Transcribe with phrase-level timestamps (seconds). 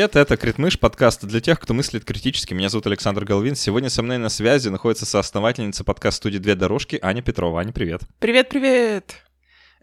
[0.00, 2.54] Привет, это Критмыш, подкаст для тех, кто мыслит критически.
[2.54, 3.54] Меня зовут Александр Головин.
[3.54, 7.60] Сегодня со мной на связи находится соосновательница подкаст-студии «Две дорожки» Аня Петрова.
[7.60, 8.00] Аня, привет.
[8.18, 9.16] Привет-привет.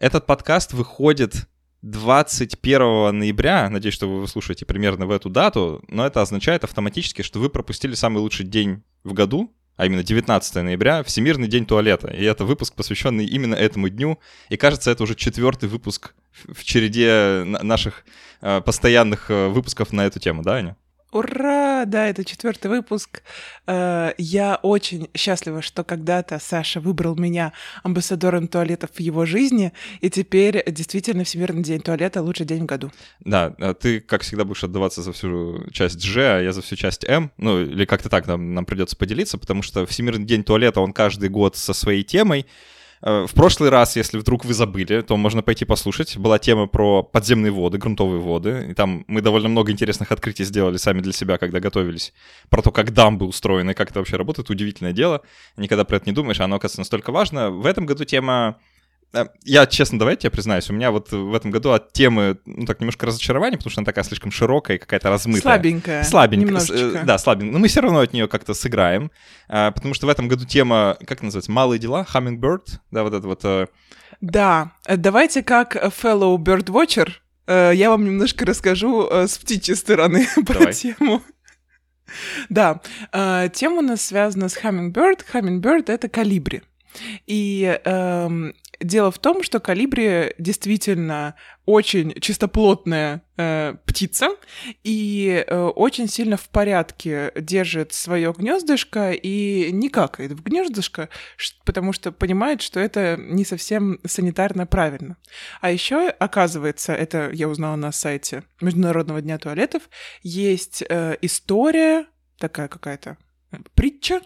[0.00, 1.46] Этот подкаст выходит
[1.82, 3.70] 21 ноября.
[3.70, 7.94] Надеюсь, что вы слушаете примерно в эту дату, но это означает автоматически, что вы пропустили
[7.94, 12.08] самый лучший день в году, а именно 19 ноября, Всемирный день туалета.
[12.08, 14.18] И это выпуск, посвященный именно этому дню.
[14.48, 16.14] И кажется, это уже четвертый выпуск
[16.46, 18.04] в череде наших
[18.40, 20.76] э, постоянных э, выпусков на эту тему, да, Аня?
[21.10, 21.84] Ура!
[21.86, 23.22] Да, это четвертый выпуск.
[23.66, 30.10] Э, я очень счастлива, что когда-то Саша выбрал меня амбассадором туалетов в его жизни, и
[30.10, 32.92] теперь действительно Всемирный день туалета— лучший день в году.
[33.20, 37.04] Да, ты, как всегда, будешь отдаваться за всю часть G, а я за всю часть
[37.04, 37.30] M.
[37.38, 41.30] Ну, или как-то так нам, нам придется поделиться, потому что Всемирный день туалета, он каждый
[41.30, 42.46] год со своей темой,
[43.00, 46.16] в прошлый раз, если вдруг вы забыли, то можно пойти послушать.
[46.16, 48.68] Была тема про подземные воды, грунтовые воды.
[48.70, 52.12] И там мы довольно много интересных открытий сделали сами для себя, когда готовились.
[52.48, 54.50] Про то, как дамбы устроены, как это вообще работает.
[54.50, 55.22] Удивительное дело.
[55.56, 57.50] Никогда про это не думаешь, а оно, оказывается, настолько важно.
[57.50, 58.77] В этом году тема Э,
[59.44, 62.80] я, честно, давайте я признаюсь, у меня вот в этом году от темы, ну так,
[62.80, 65.42] немножко разочарование, потому что она такая слишком широкая и какая-то размытая.
[65.42, 66.04] Слабенькая.
[66.04, 66.46] Слабенькая.
[66.46, 67.04] Немножечко.
[67.04, 67.52] Да, слабенькая.
[67.52, 69.10] Но мы все равно от нее как-то сыграем,
[69.48, 73.26] э, потому что в этом году тема, как называется, «Малые дела», «Hummingbird», да, вот это
[73.26, 73.40] вот...
[73.44, 73.66] Э,
[74.20, 77.10] да, давайте как fellow birdwatcher,
[77.46, 80.74] я вам немножко расскажу с птичьей стороны про Давай.
[80.74, 81.22] тему.
[82.50, 82.80] Да,
[83.54, 85.20] тема у нас связана с Hummingbird.
[85.32, 86.62] Hummingbird— это калибри.
[87.26, 91.34] И эм, Дело в том, что калибри действительно
[91.66, 94.30] очень чистоплотная э, птица
[94.84, 101.08] и э, очень сильно в порядке держит свое гнездышко и не какает в гнездышко,
[101.64, 105.16] потому что понимает, что это не совсем санитарно правильно.
[105.60, 109.90] А еще, оказывается, это я узнала на сайте Международного дня туалетов,
[110.22, 112.06] есть э, история,
[112.38, 113.16] такая какая-то
[113.50, 114.20] э, притча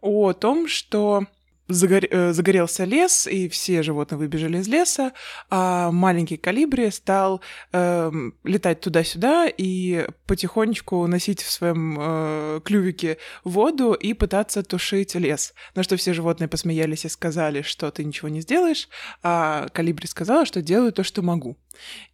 [0.00, 1.26] о том, что
[1.68, 2.02] загор...
[2.10, 5.12] Э, загорелся лес, и все животные выбежали из леса,
[5.50, 7.40] а маленький калибри стал
[7.72, 8.10] э,
[8.44, 15.54] летать туда-сюда и потихонечку носить в своем э, клювике воду и пытаться тушить лес.
[15.74, 18.88] На что все животные посмеялись и сказали, что ты ничего не сделаешь,
[19.22, 21.56] а калибри сказала, что делаю то, что могу.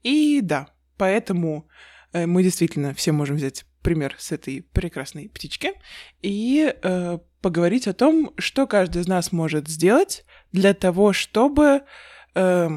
[0.02, 1.68] И да, поэтому
[2.12, 5.72] э, мы действительно все можем взять пример с этой прекрасной птички
[6.22, 11.82] и э, поговорить о том, что каждый из нас может сделать для того, чтобы
[12.34, 12.70] э,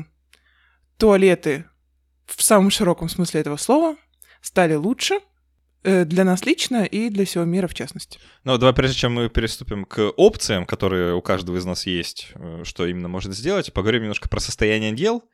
[0.97, 1.65] туалеты
[2.25, 3.95] в самом широком смысле этого слова
[4.41, 5.19] стали лучше
[5.83, 8.19] э, для нас лично и для всего мира в частности.
[8.43, 12.63] Ну, давай, прежде чем мы переступим к опциям, которые у каждого из нас есть, э,
[12.63, 15.23] что именно может сделать, поговорим немножко про состояние дел—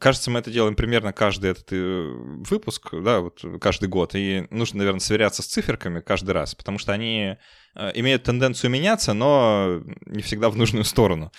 [0.00, 2.12] кажется, мы это делаем примерно каждый этот э,
[2.50, 4.16] выпуск, да, вот каждый год.
[4.16, 7.36] И нужно, наверное, сверяться с циферками каждый раз, потому что они
[7.74, 11.30] э, имеют тенденцию меняться, но не всегда в нужную сторону.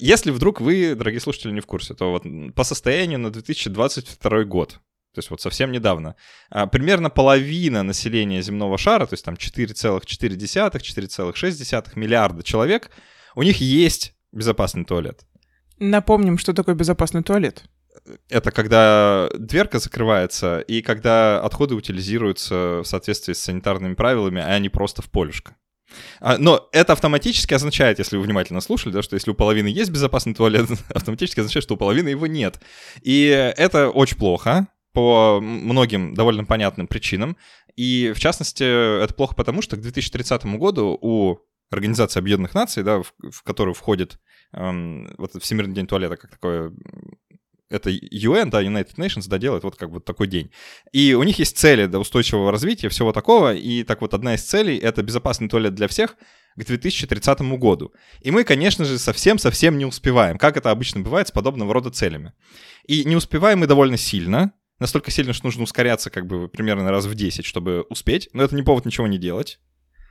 [0.00, 4.80] Если вдруг вы, дорогие слушатели, не в курсе, то вот по состоянию на 2022 год,
[5.14, 6.16] то есть вот совсем недавно,
[6.72, 12.90] примерно половина населения земного шара, то есть там 4,4-4,6 миллиарда человек,
[13.34, 15.24] у них есть безопасный туалет.
[15.80, 17.64] Напомним, что такое безопасный туалет.
[18.28, 24.68] Это когда дверка закрывается, и когда отходы утилизируются в соответствии с санитарными правилами, а не
[24.68, 25.56] просто в полюшко.
[26.20, 29.90] А, но это автоматически означает, если вы внимательно слушали, да, что если у половины есть
[29.90, 32.60] безопасный туалет, автоматически означает, что у половины его нет.
[33.02, 33.26] И
[33.56, 37.36] это очень плохо по многим довольно понятным причинам.
[37.76, 41.38] И, в частности, это плохо потому, что к 2030 году у
[41.70, 44.18] Организации Объединенных Наций, да, в, в которую входит
[44.52, 46.72] эм, вот Всемирный день туалета, как такое
[47.70, 50.50] это UN, да, United Nations, да, делает вот как бы такой день.
[50.92, 54.42] И у них есть цели до устойчивого развития, всего такого, и так вот одна из
[54.42, 56.16] целей— это безопасный туалет для всех
[56.56, 57.94] к 2030 году.
[58.20, 62.32] И мы, конечно же, совсем-совсем не успеваем, как это обычно бывает с подобного рода целями.
[62.86, 67.06] И не успеваем мы довольно сильно, настолько сильно, что нужно ускоряться как бы примерно раз
[67.06, 69.60] в 10, чтобы успеть, но это не повод ничего не делать.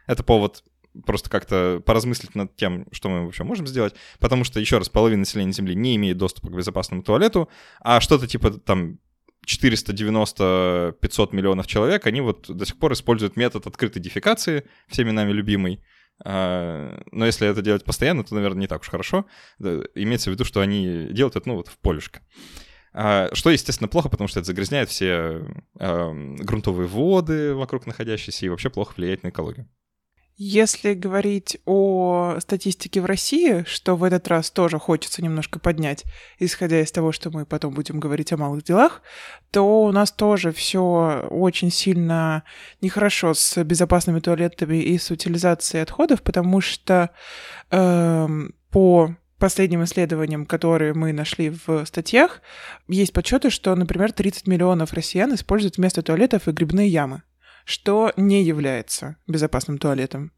[0.07, 0.63] Это повод
[1.05, 5.19] просто как-то поразмыслить над тем, что мы вообще можем сделать, потому что, еще раз, половина
[5.19, 7.49] населения Земли не имеет доступа к безопасному туалету,
[7.79, 8.99] а что-то типа там
[9.47, 15.83] 490-500 миллионов человек, они вот до сих пор используют метод открытой дефекации, всеми нами любимый,
[16.23, 19.25] а, но если это делать постоянно, то, наверное, не так уж хорошо.
[19.95, 22.21] Имеется в виду, что они делают это, ну, вот в полюшко.
[22.91, 25.45] А, что, естественно, плохо, потому что это загрязняет все
[25.75, 29.69] грунтовые воды вокруг находящиеся и вообще плохо влияет на экологию.
[30.41, 36.05] Если говорить о статистике в России, что в этот раз тоже хочется немножко поднять,
[36.39, 39.01] исходя из того, что мы потом будем говорить о малых делах,
[39.51, 42.45] то у нас тоже все очень сильно
[42.79, 47.09] нехорошо с безопасными туалетами и с утилизацией отходов, потому что
[47.69, 48.27] э,
[48.71, 52.41] по последним исследованиям, которые мы нашли в статьях,
[52.87, 57.23] есть подсчеты, что, например, 30 миллионов россиян используют вместо туалетов и грибные ямы
[57.69, 60.31] что не является безопасным туалетом.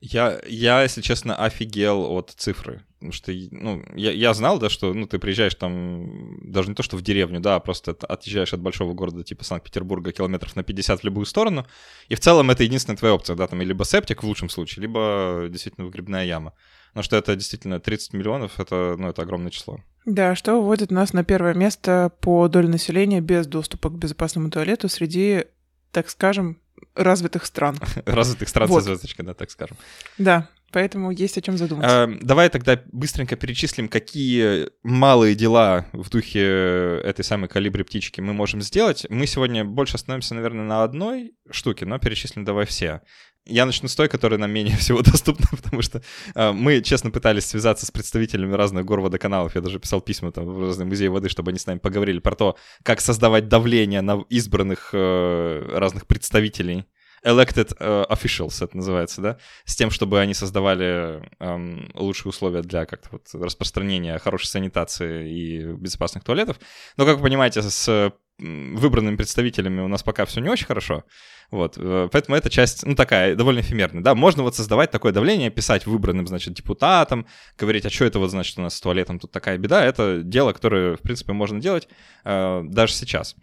[0.00, 2.84] Я, я, если честно, офигел от цифры.
[2.98, 6.82] Потому что, ну, я, я знал, да, что, ну, ты приезжаешь там, даже не то,
[6.82, 11.00] что в деревню, да, а просто отъезжаешь от большого города типа Санкт-Петербурга километров на 50
[11.00, 11.66] в любую сторону,
[12.08, 15.46] и в целом это единственная твоя опция, да, там, либо септик в лучшем случае, либо
[15.50, 16.52] действительно выгребная яма.
[16.94, 19.80] Но что это действительно 30 миллионов, это, ну, это огромное число.
[20.04, 24.88] Да, что выводит нас на первое место по доле населения без доступа к безопасному туалету
[24.88, 25.46] среди,
[25.90, 26.60] так скажем,
[26.96, 27.78] развитых стран.
[28.06, 28.82] Развитых стран вот.
[28.82, 29.76] со звездочкой, да, так скажем.
[30.18, 32.04] Да, поэтому есть о чем задуматься.
[32.04, 38.32] А, давай тогда быстренько перечислим, какие малые дела в духе этой самой калибри птички мы
[38.32, 39.06] можем сделать.
[39.10, 43.02] Мы сегодня больше остановимся, наверное, на одной штуке, но перечислим давай все.
[43.46, 46.02] Я начну с той, которая нам менее всего доступна, потому что
[46.34, 49.54] э, мы, честно, пытались связаться с представителями разных гор водоканалов.
[49.54, 52.34] Я даже писал письма там, в разные музеи воды, чтобы они с нами поговорили про
[52.34, 56.86] то, как создавать давление на избранных э, разных представителей.
[57.26, 62.86] Elected uh, officials это называется, да, с тем, чтобы они создавали эм, лучшие условия для
[62.86, 66.58] как-то вот распространения хорошей санитации и безопасных туалетов.
[66.96, 71.04] Но, как вы понимаете, с выбранными представителями у нас пока все не очень хорошо.
[71.50, 75.50] Вот, э, поэтому эта часть, ну, такая, довольно эфемерная, да, можно вот создавать такое давление,
[75.50, 77.26] писать выбранным, значит, депутатам,
[77.56, 80.52] говорить, а что это вот, значит, у нас с туалетом тут такая беда, это дело,
[80.52, 81.88] которое, в принципе, можно делать
[82.24, 83.36] э, даже сейчас.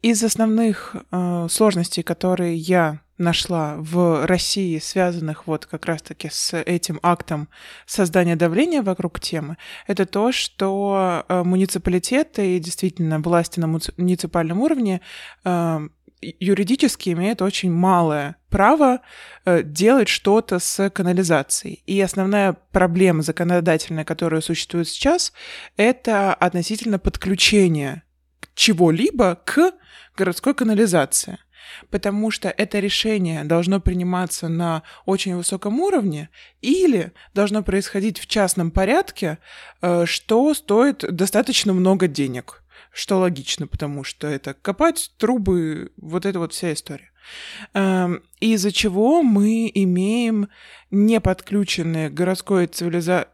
[0.00, 7.00] Из основных э, сложностей, которые я нашла в России, связанных вот как раз-таки с этим
[7.02, 7.48] актом
[7.84, 9.56] создания давления вокруг темы,
[9.88, 15.00] это то, что э, муниципалитеты и действительно власти на муниципальном уровне
[15.44, 15.80] э,
[16.20, 19.00] юридически имеет очень малое право
[19.44, 21.82] э, делать что-то с канализацией.
[21.86, 25.32] И основная проблема законодательная, которая существует сейчас,
[25.76, 28.04] это относительно подключения
[28.58, 29.72] чего-либо к
[30.16, 31.38] городской канализации.
[31.90, 36.28] Потому что это решение должно приниматься на очень высоком уровне
[36.60, 39.38] или должно происходить в частном порядке,
[39.80, 46.38] э, что стоит достаточно много денег что логично, потому что это копать трубы, вот эта
[46.40, 47.10] вот вся история.
[47.74, 50.48] Эм, из-за чего мы имеем
[50.90, 53.28] неподключенные городской цивилизации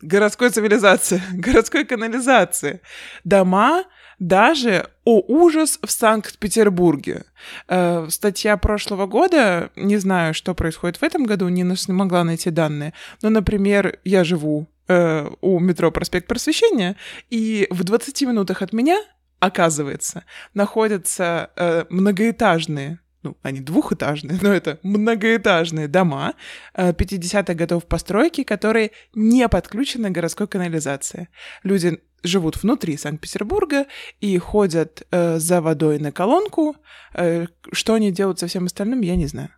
[0.00, 2.80] городской цивилизации, городской канализации,
[3.24, 3.84] дома,
[4.18, 7.24] даже, о ужас, в Санкт-Петербурге.
[7.68, 12.94] Э, статья прошлого года, не знаю, что происходит в этом году, не смогла найти данные,
[13.22, 16.96] но, например, я живу э, у метро Проспект Просвещения,
[17.30, 18.98] и в 20 минутах от меня,
[19.38, 20.24] оказывается,
[20.54, 26.34] находятся э, многоэтажные ну, они двухэтажные, но это многоэтажные дома
[26.76, 31.28] 50-х э, годов постройки, которые не подключены к городской канализации.
[31.62, 33.86] Люди живут внутри Санкт-Петербурга
[34.20, 36.76] и ходят э, за водой на колонку.
[37.14, 39.50] Э, что они делают со всем остальным, я не знаю.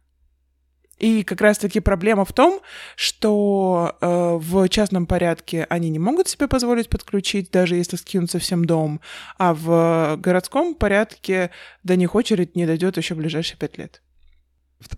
[1.00, 2.60] И как раз-таки проблема в том,
[2.94, 8.66] что э, в частном порядке они не могут себе позволить подключить, даже если скинутся всем
[8.66, 9.00] дом,
[9.38, 11.50] а в городском порядке
[11.82, 14.02] до них очередь не дойдет еще в ближайшие пять лет.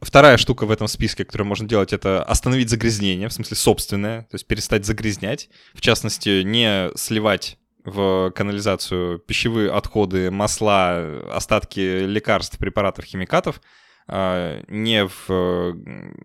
[0.01, 4.35] Вторая штука в этом списке, которую можно делать, это остановить загрязнение, в смысле собственное, то
[4.35, 5.51] есть перестать загрязнять.
[5.73, 13.61] В частности, не сливать в канализацию пищевые отходы, масла, остатки лекарств, препаратов, химикатов,
[14.09, 15.75] не в,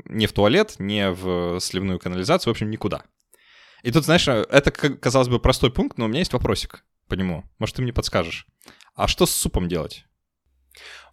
[0.06, 3.04] не в туалет, не в сливную канализацию, в общем, никуда.
[3.84, 7.44] И тут, знаешь, это, казалось бы, простой пункт, но у меня есть вопросик по нему.
[7.60, 8.48] Может, ты мне подскажешь.
[8.96, 10.06] А что с супом делать?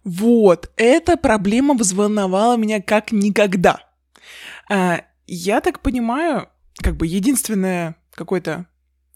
[0.03, 3.79] Вот, эта проблема взволновала меня как никогда.
[4.69, 8.67] А, я так понимаю, как бы единственное какое-то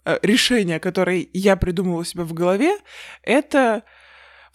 [0.04, 2.76] э, решение, которое я придумала у себя в голове,
[3.22, 3.84] это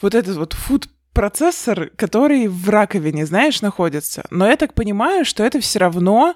[0.01, 4.25] вот этот вот food процессор, который в раковине, знаешь, находится.
[4.29, 6.35] Но я так понимаю, что это все равно...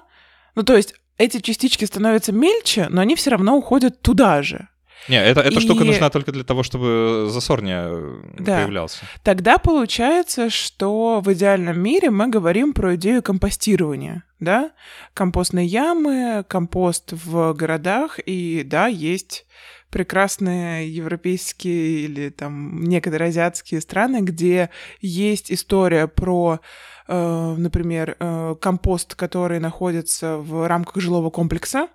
[0.56, 4.68] Ну, то есть эти частички становятся мельче, но они все равно уходят туда же.
[5.08, 5.60] Не, это, эта и...
[5.60, 8.58] штука нужна только для того, чтобы засор не э, да.
[8.58, 9.04] появлялся.
[9.22, 14.72] Тогда получается, что в идеальном мире мы говорим про идею компостирования, да?
[15.14, 19.46] Компостные ямы, компост в городах, и да, есть
[19.90, 24.70] прекрасные европейские или там некоторые азиатские страны, где
[25.00, 26.60] есть история про,
[27.08, 31.88] э, например, э, компост, который находится в рамках жилого комплекса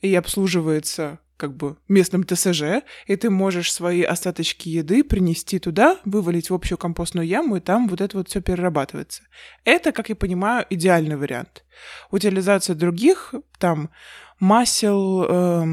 [0.00, 6.50] и обслуживается как бы местным ТСЖ, и ты можешь свои остаточки еды принести туда, вывалить
[6.50, 9.24] в общую компостную яму, и там вот это вот все перерабатывается.
[9.64, 11.64] Это, как я понимаю, идеальный вариант.
[12.12, 13.90] Утилизация других, там,
[14.38, 15.66] масел, э,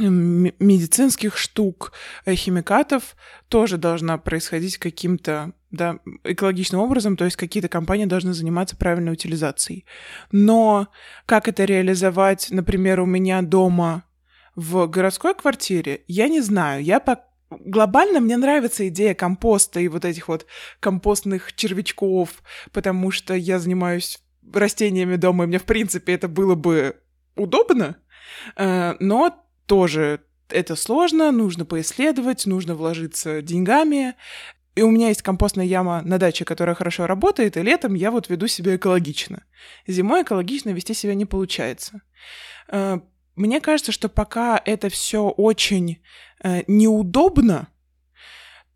[0.00, 1.92] медицинских штук,
[2.24, 3.16] э, химикатов
[3.48, 9.84] тоже должна происходить каким-то да, экологичным образом, то есть какие-то компании должны заниматься правильной утилизацией.
[10.32, 10.88] Но
[11.26, 14.04] как это реализовать, например, у меня дома
[14.54, 16.82] в городской квартире, я не знаю.
[16.82, 20.46] Я по глобально мне нравится идея компоста и вот этих вот
[20.80, 24.20] компостных червячков, потому что я занимаюсь
[24.52, 26.96] растениями дома, и мне, в принципе, это было бы
[27.36, 27.96] удобно,
[28.56, 34.14] э, но тоже это сложно, нужно поисследовать, нужно вложиться деньгами.
[34.74, 38.28] И у меня есть компостная яма на даче, которая хорошо работает, и летом я вот
[38.28, 39.44] веду себя экологично.
[39.86, 42.00] Зимой экологично вести себя не получается.
[42.68, 42.98] Э,
[43.36, 46.02] мне кажется, что пока это все очень
[46.42, 47.68] э, неудобно,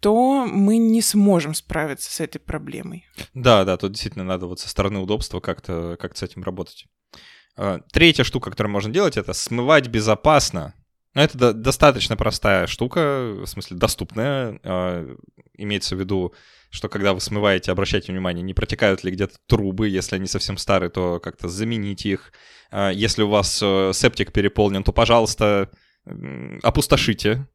[0.00, 3.06] то мы не сможем справиться с этой проблемой.
[3.34, 6.86] Да, да, тут действительно надо вот со стороны удобства как-то как с этим работать.
[7.58, 10.74] Э, третья штука, которую можно делать, это смывать безопасно.
[11.14, 14.60] Но это до- достаточно простая штука, в смысле доступная.
[14.62, 15.16] Э,
[15.54, 16.32] имеется в виду,
[16.70, 20.90] что когда вы смываете, обращайте внимание, не протекают ли где-то трубы, если они совсем старые,
[20.90, 22.32] то как-то замените их.
[22.70, 25.70] Э, если у вас септик переполнен, то, пожалуйста,
[26.62, 27.46] опустошите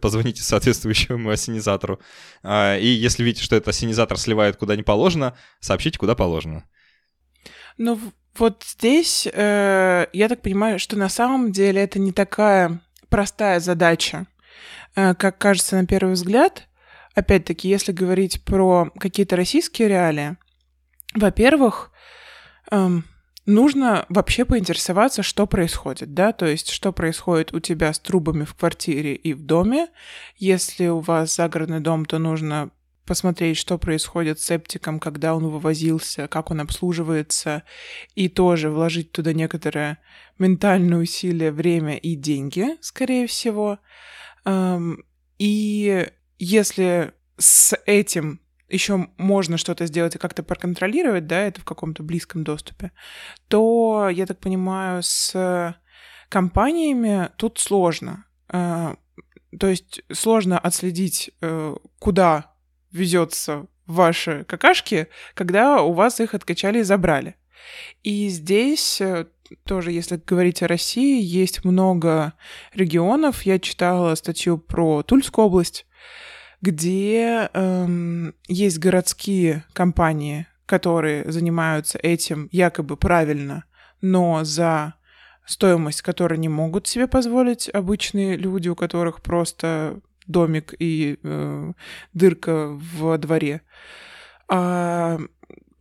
[0.00, 1.98] позвоните соответствующему ассенизатору.
[2.44, 6.64] И если видите, что этот ассенизатор сливает куда не положено, сообщите, куда положено.
[7.76, 7.98] Ну,
[8.38, 14.26] вот здесь э, я так понимаю, что на самом деле это не такая простая задача,
[14.94, 16.68] э, как кажется на первый взгляд.
[17.14, 20.36] Опять-таки, если говорить про какие-то российские реалии,
[21.14, 21.90] во-первых,
[22.70, 23.04] эм,
[23.46, 28.54] нужно вообще поинтересоваться, что происходит, да, то есть что происходит у тебя с трубами в
[28.54, 29.88] квартире и в доме.
[30.36, 32.70] Если у вас загородный дом, то нужно
[33.08, 37.64] посмотреть, что происходит с септиком, когда он вывозился, как он обслуживается,
[38.14, 39.98] и тоже вложить туда некоторое
[40.38, 43.78] ментальное усилие, время и деньги, скорее всего.
[45.38, 52.02] И если с этим еще можно что-то сделать и как-то проконтролировать, да, это в каком-то
[52.02, 52.92] близком доступе,
[53.48, 55.74] то, я так понимаю, с
[56.28, 58.26] компаниями тут сложно.
[58.52, 58.94] Э,
[59.58, 62.54] то есть сложно отследить, э, куда
[62.90, 67.36] везется ваши какашки, когда у вас их откачали и забрали.
[68.02, 69.26] И здесь э,
[69.64, 72.34] тоже, если говорить о России, есть много
[72.74, 73.42] регионов.
[73.42, 75.86] Я читала статью про Тульскую область,
[76.60, 83.64] где эм, есть городские компании, которые занимаются этим якобы правильно,
[84.00, 84.94] но за
[85.46, 91.72] стоимость, которую не могут себе позволить обычные люди, у которых просто домик и э,
[92.12, 93.62] дырка в дворе.
[94.48, 95.18] А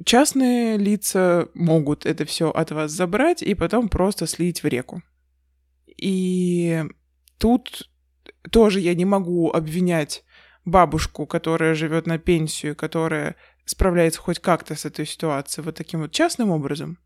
[0.04, 5.04] частные лица могут это все от вас забрать и потом просто слить в реку.
[5.98, 6.84] И
[7.38, 7.89] тут
[8.51, 10.24] тоже я не могу обвинять
[10.66, 13.36] бабушку, которая живет на пенсию, которая
[13.66, 16.98] справляется хоть как-то с этой ситуацией вот таким вот частным образом.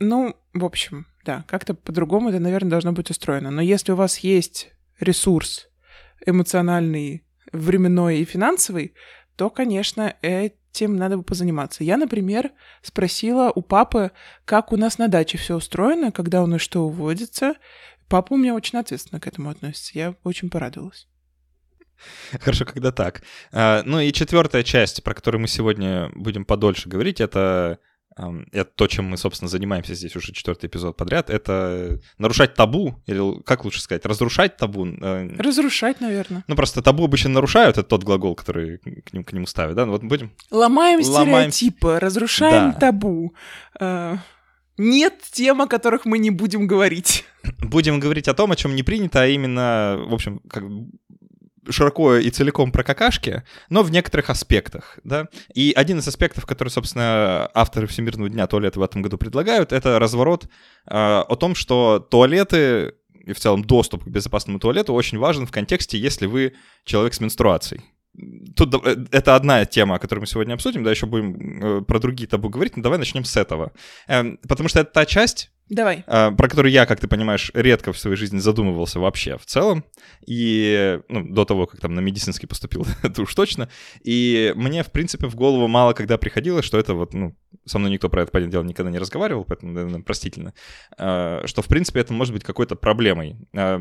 [0.00, 3.50] Ну, в общем, да, как-то по-другому это, наверное, должно быть устроено.
[3.50, 5.68] Но если у вас есть ресурс
[6.26, 8.94] эмоциональный, временной и финансовый,
[9.36, 11.84] то, конечно, этим надо бы позаниматься.
[11.84, 12.52] Я, например,
[12.82, 14.10] спросила у папы,
[14.44, 17.54] как у нас на даче все устроено, когда у нас что уводится.
[18.08, 19.92] Папа у меня очень ответственно к этому относится.
[19.94, 21.08] Я очень порадовалась.
[22.40, 23.22] Хорошо, когда так.
[23.52, 27.78] А, ну и четвертая часть, про которую мы сегодня будем подольше говорить, это
[28.16, 33.42] это то, чем мы, собственно, занимаемся здесь уже четвертый эпизод подряд, это нарушать табу, или
[33.42, 34.86] как лучше сказать, разрушать табу.
[34.86, 36.44] Э, разрушать, наверное.
[36.46, 39.86] Ну, просто табу обычно нарушают, это тот глагол, который к ним, к нему ставят, да?
[39.86, 40.32] Ну, вот будем...
[40.50, 41.50] Ломаем, Ломаем...
[41.50, 42.78] стереотипы, разрушаем да.
[42.78, 43.34] табу.
[43.80, 44.16] Э,
[44.76, 47.24] нет тем, о которых мы не будем говорить.
[47.58, 50.64] Будем говорить о том, о чем не принято, а именно, в общем, как
[51.70, 55.28] широко и целиком про какашки, но в некоторых аспектах, да.
[55.54, 59.98] И один из аспектов, который, собственно, авторы Всемирного дня туалета в этом году предлагают, это
[59.98, 60.48] разворот э,
[60.88, 62.94] о том, что туалеты
[63.26, 66.54] и в целом доступ к безопасному туалету очень важен в контексте, если вы
[66.84, 67.82] человек с менструацией.
[68.54, 72.28] Тут э, это одна тема, которую мы сегодня обсудим, да, еще будем э, про другие
[72.28, 73.72] табу говорить, но давай начнем с этого.
[74.06, 76.04] Эм, потому что это та часть, Давай.
[76.06, 79.84] А, про который я, как ты понимаешь, редко в своей жизни задумывался вообще в целом.
[80.26, 83.70] И, ну, до того, как там на медицинский поступил, это уж точно.
[84.02, 87.90] И мне, в принципе, в голову мало когда приходило, что это вот, ну, со мной
[87.92, 90.52] никто про это, понятное дело, никогда не разговаривал, поэтому, наверное, простительно,
[90.98, 93.36] а, что, в принципе, это может быть какой-то проблемой.
[93.56, 93.80] А,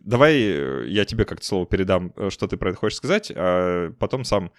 [0.00, 4.52] давай я тебе как-то слово передам, что ты про это хочешь сказать, а потом сам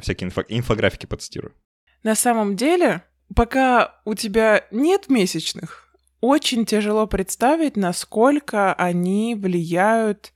[0.00, 1.54] всякие инфо- инфографики подстирую.
[2.02, 3.02] На самом деле,
[3.34, 5.81] пока у тебя нет месячных,
[6.22, 10.32] очень тяжело представить, насколько они влияют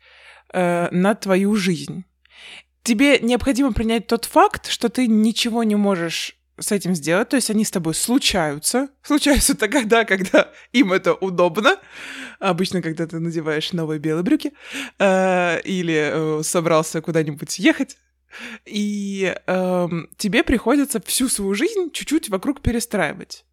[0.52, 2.04] э, на твою жизнь.
[2.82, 7.50] Тебе необходимо принять тот факт, что ты ничего не можешь с этим сделать, то есть
[7.50, 8.88] они с тобой случаются.
[9.02, 11.76] Случаются тогда, когда им это удобно.
[12.40, 14.52] Обычно, когда ты надеваешь новые белые брюки
[14.98, 17.96] э, или э, собрался куда-нибудь ехать,
[18.64, 23.44] и э, тебе приходится всю свою жизнь чуть-чуть вокруг перестраивать.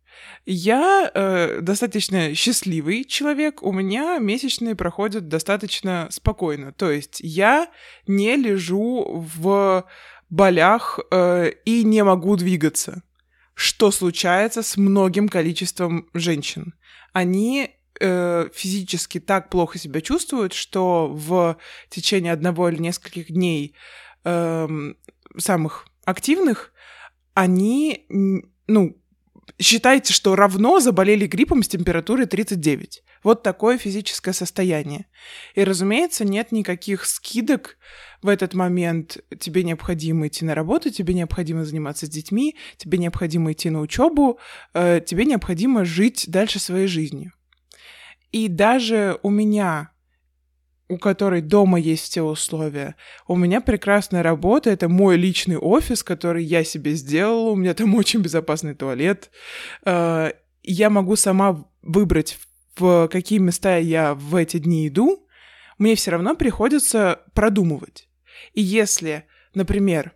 [0.46, 6.74] Я э, достаточно счастливый человек, у меня месячные проходят достаточно спокойно.
[6.74, 7.70] То есть я
[8.08, 9.86] не лежу в
[10.29, 13.03] болях э, и не могу двигаться.
[13.55, 16.74] Что случается с многим количеством женщин?
[17.13, 21.58] Они э, физически так плохо себя чувствуют, что в
[21.89, 23.75] течение одного или нескольких дней
[24.24, 24.67] э,
[25.38, 26.74] самых активных
[27.34, 28.05] они,
[28.67, 28.98] ну,
[29.59, 33.03] считайте, что равно заболели гриппом с температурой 39.
[33.23, 35.05] Вот такое физическое состояние.
[35.55, 37.77] И, разумеется, нет никаких скидок
[38.21, 39.17] в этот момент.
[39.39, 44.39] Тебе необходимо идти на работу, тебе необходимо заниматься с детьми, тебе необходимо идти на учебу,
[44.73, 47.31] э, тебе необходимо жить дальше своей жизнью.
[48.31, 49.92] И даже у меня
[50.93, 52.95] у которой дома есть все условия.
[53.27, 57.95] У меня прекрасная работа, это мой личный офис, который я себе сделала, у меня там
[57.95, 59.31] очень безопасный туалет.
[59.85, 60.31] Э,
[60.63, 62.38] я могу сама выбрать,
[62.75, 65.27] в какие места я в эти дни иду,
[65.77, 68.08] мне все равно приходится продумывать.
[68.53, 70.13] И если, например,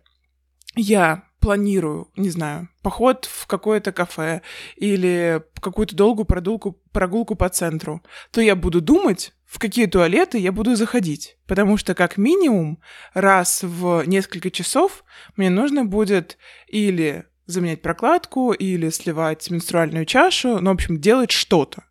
[0.74, 4.42] я планирую, не знаю, поход в какое-то кафе
[4.76, 10.52] или какую-то долгую прогулку, прогулку по центру, то я буду думать, в какие туалеты я
[10.52, 11.38] буду заходить.
[11.46, 12.80] Потому что как минимум
[13.14, 15.04] раз в несколько часов
[15.36, 21.84] мне нужно будет или заменять прокладку, или сливать менструальную чашу, ну, в общем, делать что-то.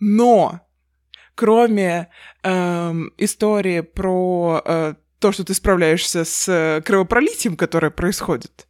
[0.00, 0.60] Но
[1.36, 2.08] кроме
[2.42, 8.66] эм, истории про э, то, что ты справляешься с э, кровопролитием, которое происходит.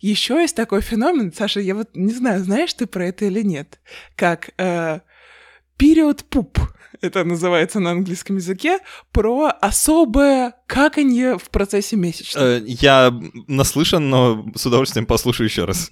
[0.00, 3.80] Еще есть такой феномен, Саша, я вот не знаю, знаешь ты про это или нет,
[4.14, 5.00] как э,
[5.78, 6.58] период пуп,
[7.00, 8.80] это называется на английском языке,
[9.12, 12.42] про особое каканье в процессе месячных.
[12.42, 13.12] Э, я
[13.48, 15.90] наслышан, но с удовольствием послушаю еще раз.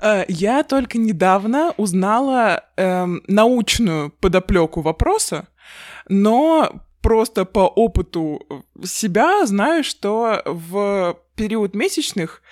[0.00, 5.46] Э, я только недавно узнала эм, научную подоплеку вопроса,
[6.08, 12.42] но просто по опыту себя знаю, что в период месячных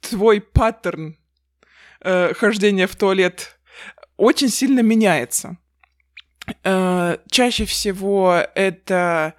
[0.00, 1.16] твой паттерн
[2.00, 3.58] э, хождения в туалет
[4.16, 5.56] очень сильно меняется.
[6.64, 9.34] Э, чаще всего это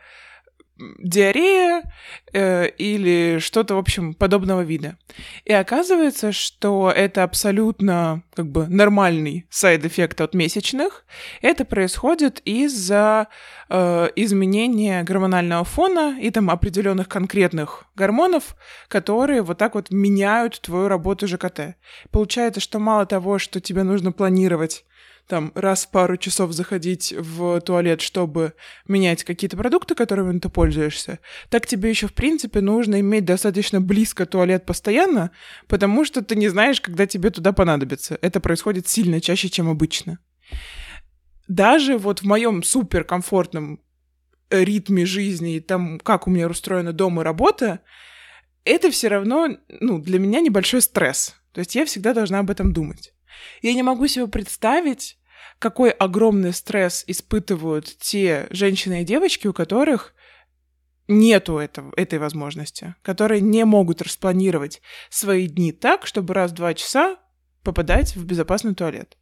[0.99, 1.83] диарея
[2.33, 4.97] э, или что-то, в общем, подобного вида.
[5.45, 11.05] И оказывается, что это абсолютно как бы нормальный side effect от месячных.
[11.41, 13.27] Это происходит из-за
[13.69, 18.55] э, изменения гормонального фона и там определенных конкретных гормонов,
[18.87, 21.75] которые вот так вот меняют твою работу ЖКТ.
[22.11, 24.85] Получается, что мало того, что тебе нужно планировать
[25.27, 28.53] там раз в пару часов заходить в туалет, чтобы
[28.87, 34.25] менять какие-то продукты, которыми ты пользуешься, так тебе еще, в принципе, нужно иметь достаточно близко
[34.25, 35.31] туалет постоянно,
[35.67, 38.17] потому что ты не знаешь, когда тебе туда понадобится.
[38.21, 40.19] Это происходит сильно чаще, чем обычно.
[41.47, 43.81] Даже вот в моем суперкомфортном
[44.49, 47.81] ритме жизни, там, как у меня устроена дом и работа,
[48.63, 51.35] это все равно, ну, для меня небольшой стресс.
[51.53, 53.13] То есть я всегда должна об этом думать.
[53.61, 55.17] Я не могу себе представить,
[55.59, 60.13] какой огромный стресс испытывают те женщины и девочки, у которых
[61.07, 66.73] нету этого, этой возможности, которые не могут распланировать свои дни так, чтобы раз в два
[66.73, 67.17] часа
[67.63, 69.17] попадать в безопасный туалет.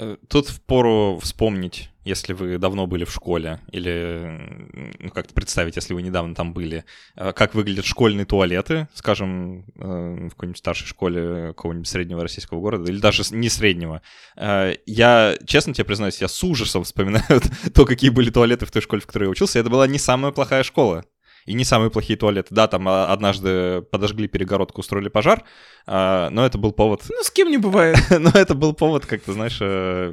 [0.00, 5.92] Э, тут впору вспомнить, если вы давно были в школе, или ну, как-то представить, если
[5.92, 6.84] вы недавно там были,
[7.16, 12.90] э, как выглядят школьные туалеты, скажем, э, в какой-нибудь старшей школе какого-нибудь среднего российского города,
[12.90, 14.00] или даже не среднего.
[14.36, 17.40] Я, честно тебе признаюсь, я с ужасом вспоминаю
[17.74, 19.58] то, какие были туалеты в той школе, в которой я учился.
[19.58, 21.04] Это была не самая плохая школа.
[21.48, 22.54] И не самые плохие туалеты.
[22.54, 25.44] Да, там а, однажды подожгли перегородку, устроили пожар,
[25.86, 27.02] а, но это был повод...
[27.08, 27.96] Ну, с кем не бывает.
[28.10, 30.12] но это был повод, как ты знаешь, э,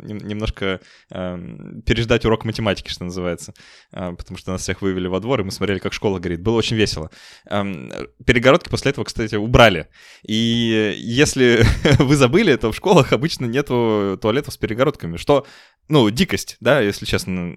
[0.00, 3.54] немножко эм, переждать урок математики, что называется,
[3.92, 6.42] потому что нас всех вывели во двор, и мы смотрели, как школа горит.
[6.42, 7.10] Было очень весело.
[7.48, 7.92] Эм,
[8.26, 9.88] перегородки после этого, кстати, убрали.
[10.26, 11.64] И если
[11.98, 15.46] вы забыли, то в школах обычно нету туалетов с перегородками, что
[15.88, 17.54] ну, дикость, да, если честно.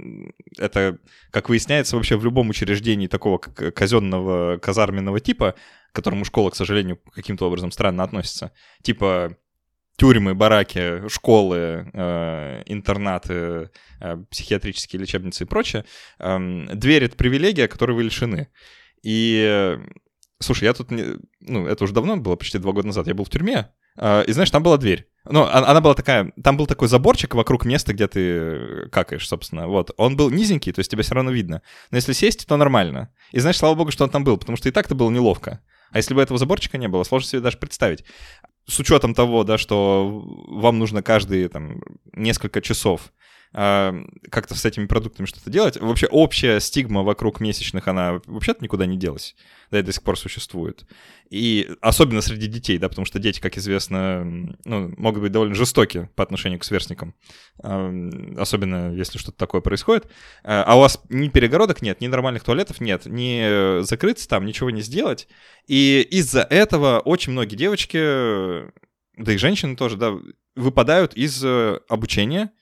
[0.58, 1.00] Это,
[1.32, 5.56] как выясняется, вообще в любом учреждении такого казенного казарменного типа,
[5.92, 8.52] к которому школа, к сожалению, каким-то образом странно относится.
[8.82, 9.38] Типа
[9.98, 15.86] тюрьмы, бараки, школы, э, интернаты, э, психиатрические лечебницы и прочее.
[16.20, 16.38] Э,
[16.74, 18.50] дверь— это привилегия, которой вы лишены.
[19.04, 19.78] И,
[20.40, 20.92] слушай, я тут...
[20.92, 23.08] Не, ну, это уже давно было, почти два года назад.
[23.08, 25.08] Я был в тюрьме, э, и, знаешь, там была дверь.
[25.30, 29.92] Ну, она была такая, там был такой заборчик вокруг места, где ты какаешь, собственно, вот.
[29.98, 31.62] Он был низенький, то есть тебя все равно видно.
[31.92, 33.12] Но если сесть, то нормально.
[33.32, 35.62] И знаешь, слава богу, что он там был, потому что и так-то было неловко.
[35.92, 38.04] А если бы этого заборчика не было, сложно себе даже представить.
[38.68, 41.82] С учетом того, да, что вам нужно каждые там
[42.14, 43.17] несколько часов а,
[43.54, 45.78] как-то с этими продуктами что-то делать.
[45.80, 49.36] Вообще общая стигма вокруг месячных, она вообще-то никуда не делась.
[49.72, 50.86] Да, и до сих пор существует.
[51.30, 54.24] И особенно среди детей, да, потому что дети, как известно,
[54.64, 57.16] ну, могут быть довольно жестоки по отношению к сверстникам.
[57.62, 57.92] А,
[58.38, 60.08] особенно если что-то такое происходит.
[60.44, 64.70] А, а у вас ни перегородок нет, ни нормальных туалетов нет, ни закрыться там, ничего
[64.70, 65.28] не сделать.
[65.68, 67.98] И из-за этого очень многие девочки,
[69.18, 70.14] да и женщины тоже, да,
[70.56, 72.57] выпадают из э, обучения, Э,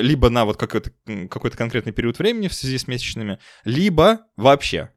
[0.00, 0.90] либо на вот какой-то
[1.28, 4.90] какой конкретный период времени в связи с месячными, либо вообще.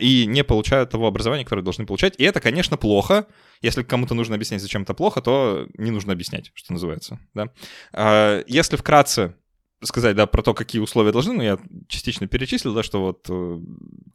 [0.00, 2.14] И не получают того образования, которое должны получать.
[2.18, 3.26] И это, конечно, плохо.
[3.62, 7.20] Если кому-то нужно объяснять, зачем это плохо, то не нужно объяснять, что называется.
[7.34, 7.50] Да?
[7.92, 9.36] А, если вкратце
[9.82, 11.58] сказать, да, про то, какие условия должны, ну, я
[11.88, 13.60] частично перечислил, да, что вот э,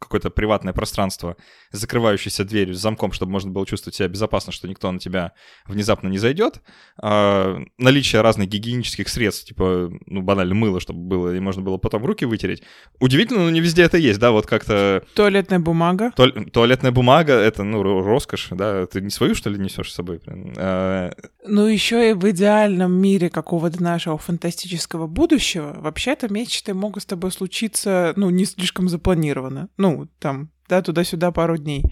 [0.00, 1.36] какое-то приватное пространство,
[1.70, 5.32] закрывающееся дверью с замком, чтобы можно было чувствовать себя безопасно, что никто на тебя
[5.66, 6.62] внезапно не зайдет,
[7.00, 12.04] а, наличие разных гигиенических средств, типа, ну, банально мыло, чтобы было, и можно было потом
[12.04, 12.62] руки вытереть.
[12.98, 15.04] Удивительно, но не везде это есть, да, вот как-то...
[15.14, 16.10] Туалетная бумага.
[16.16, 16.50] Туаль...
[16.50, 20.20] Туалетная бумага, это, ну, роскошь, да, ты не свою, что ли, несешь с собой?
[20.56, 21.12] А...
[21.46, 27.06] Ну, еще и в идеальном мире какого-то нашего фантастического будущего будущего, вообще-то месячные могут с
[27.06, 29.68] тобой случиться, ну, не слишком запланированно.
[29.76, 31.84] Ну, там, да, туда-сюда пару дней.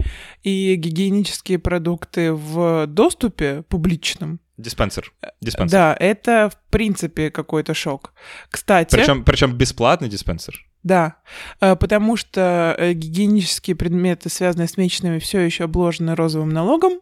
[0.42, 5.11] И гигиенические продукты в доступе публичном, Диспенсер.
[5.40, 5.73] Диспенсер.
[5.73, 8.12] Да, это в принципе какой-то шок.
[8.51, 8.94] Кстати.
[8.94, 10.66] Причем, причем бесплатный диспенсер.
[10.83, 11.16] Да,
[11.62, 17.01] э, потому что э, гигиенические предметы, связанные с месячными, все еще обложены розовым налогом,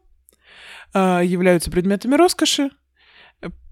[0.94, 2.70] э, являются предметами роскоши,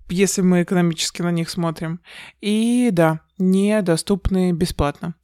[0.09, 2.01] если мы экономически на них смотрим.
[2.41, 5.15] И да, недоступны бесплатно.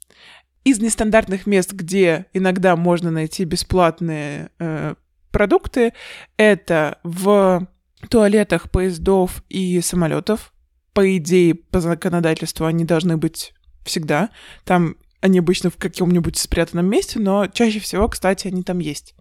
[0.65, 4.95] Из нестандартных мест, где иногда можно найти бесплатные э,
[5.33, 5.93] продукты,
[6.37, 7.67] это в
[8.09, 10.53] туалетах поездов и самолетов.
[10.93, 14.31] По идее, по законодательству они должны быть всегда.
[14.65, 19.15] Там они обычно в каком-нибудь спрятанном месте, но чаще всего, кстати, они там есть.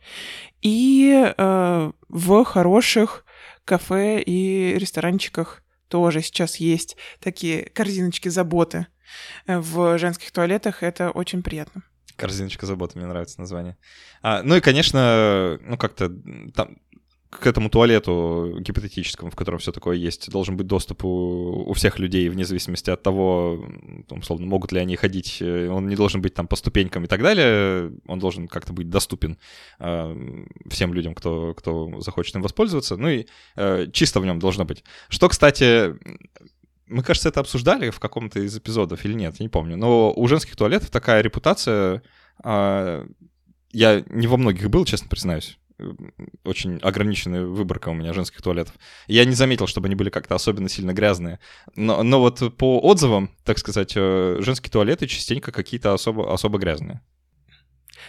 [0.61, 3.23] И э, в хороших
[3.71, 8.87] кафе и ресторанчиках тоже сейчас есть такие корзиночки заботы
[9.47, 10.83] э, в женских туалетах.
[10.83, 11.83] Это очень приятно.
[12.17, 13.77] Корзиночка заботы, мне нравится название.
[14.21, 16.11] А, ну и, конечно, ну как-то
[16.53, 16.79] там
[17.31, 21.97] к этому туалету гипотетическому, в котором все такое есть, должен быть доступ у, у всех
[21.97, 23.65] людей, вне зависимости от того,
[24.09, 25.37] там, условно, могут ли они ходить.
[25.41, 27.93] Э, он не должен быть там по ступенькам и так далее.
[28.05, 29.37] Он должен как-то быть доступен
[29.79, 32.97] э, всем людям, кто, кто захочет им воспользоваться.
[32.97, 34.83] Ну и э, чисто в нем должно быть.
[35.07, 35.95] Что, кстати,
[36.87, 39.77] мы, кажется, это обсуждали в каком-то из эпизодов или нет, не помню.
[39.77, 42.03] Но у женских туалетов такая репутация.
[42.43, 43.05] Э,
[43.71, 45.57] я не во многих был, честно признаюсь
[46.43, 48.75] очень ограниченная выборка у меня женских туалетов.
[49.07, 51.39] Я не заметил, чтобы они были как-то особенно сильно грязные.
[51.75, 57.01] Но, но вот по отзывам, так сказать, э, женские туалеты частенько какие-то особо, особо грязные.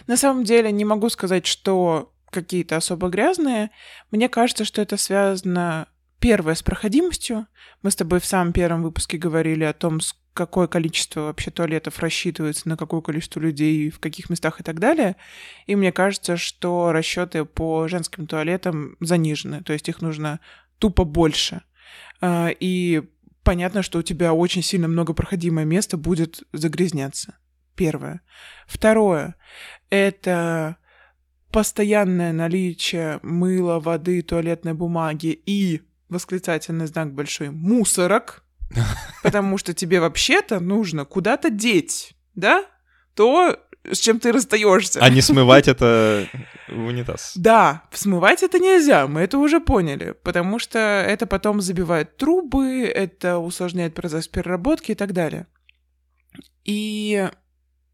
[0.07, 3.69] На самом деле не могу сказать, что какие-то особо грязные.
[4.11, 5.87] Мне кажется, что это связано
[6.23, 7.47] первое с проходимостью.
[7.81, 9.99] Мы с тобой в самом первом выпуске говорили о том,
[10.33, 15.17] какое количество вообще туалетов рассчитывается на какое количество людей, в каких местах и так далее.
[15.67, 20.39] И мне кажется, что расчеты по женским туалетам занижены, то есть их нужно
[20.79, 21.63] тупо больше.
[22.21, 23.03] А, и
[23.43, 27.35] понятно, что у тебя очень сильно много проходимое место будет загрязняться.
[27.75, 28.21] Первое.
[28.65, 29.35] Второе—
[29.89, 30.77] это
[31.51, 35.81] постоянное наличие мыла, воды, туалетной бумаги и
[36.13, 38.43] восклицательный знак большой мусорок—
[39.21, 42.65] потому что тебе вообще-то нужно куда-то деть, да?
[43.15, 43.59] То
[43.91, 44.99] с чем ты расстаешься.
[45.01, 46.27] А не смывать это
[46.69, 47.33] в унитаз.
[47.35, 53.37] Да, смывать это нельзя, мы это уже поняли, потому что это потом забивает трубы, это
[53.37, 55.47] усложняет процесс переработки и так далее.
[56.63, 57.29] И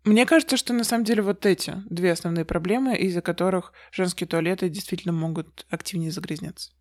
[0.03, 4.69] мне кажется, что на самом деле вот эти две основные проблемы, из-за которых женские туалеты
[4.69, 6.71] действительно могут активнее загрязняться.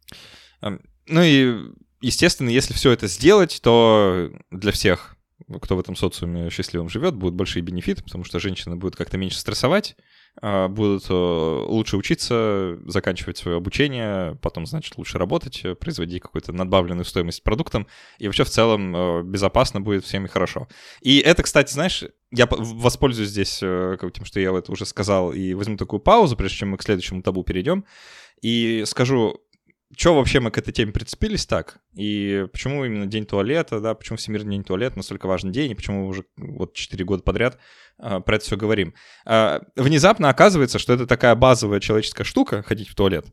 [1.08, 5.18] Ну и, естественно, если все это сделать, то для всех
[5.62, 9.38] кто в этом социуме счастливым живет, будут большие бенефиты, потому что женщины будут как-то меньше
[9.38, 9.96] стрессовать,
[10.40, 16.52] а, будут э, лучше учиться, заканчивать свое обучение, потом, значит, лучше работать, э, производить какую-то
[16.52, 17.86] надбавленную стоимость продуктам,
[18.18, 20.68] и вообще в целом э, безопасно будет всем и хорошо.
[21.00, 25.76] И это, кстати, знаешь, я воспользуюсь здесь тем, что я это уже сказал, и возьму
[25.76, 27.84] такую паузу, прежде чем мы к следующему табу перейдем,
[28.42, 29.40] и скажу,
[29.96, 31.78] что вообще мы к этой теме прицепились так?
[31.94, 36.02] И почему именно День туалета, да, почему Всемирный день туалета настолько важный день, и почему
[36.02, 37.58] мы уже вот 4 года подряд
[37.98, 38.94] э, про это все говорим?
[39.24, 43.26] Э, внезапно оказывается, что это такая базовая человеческая штука, ходить в туалет,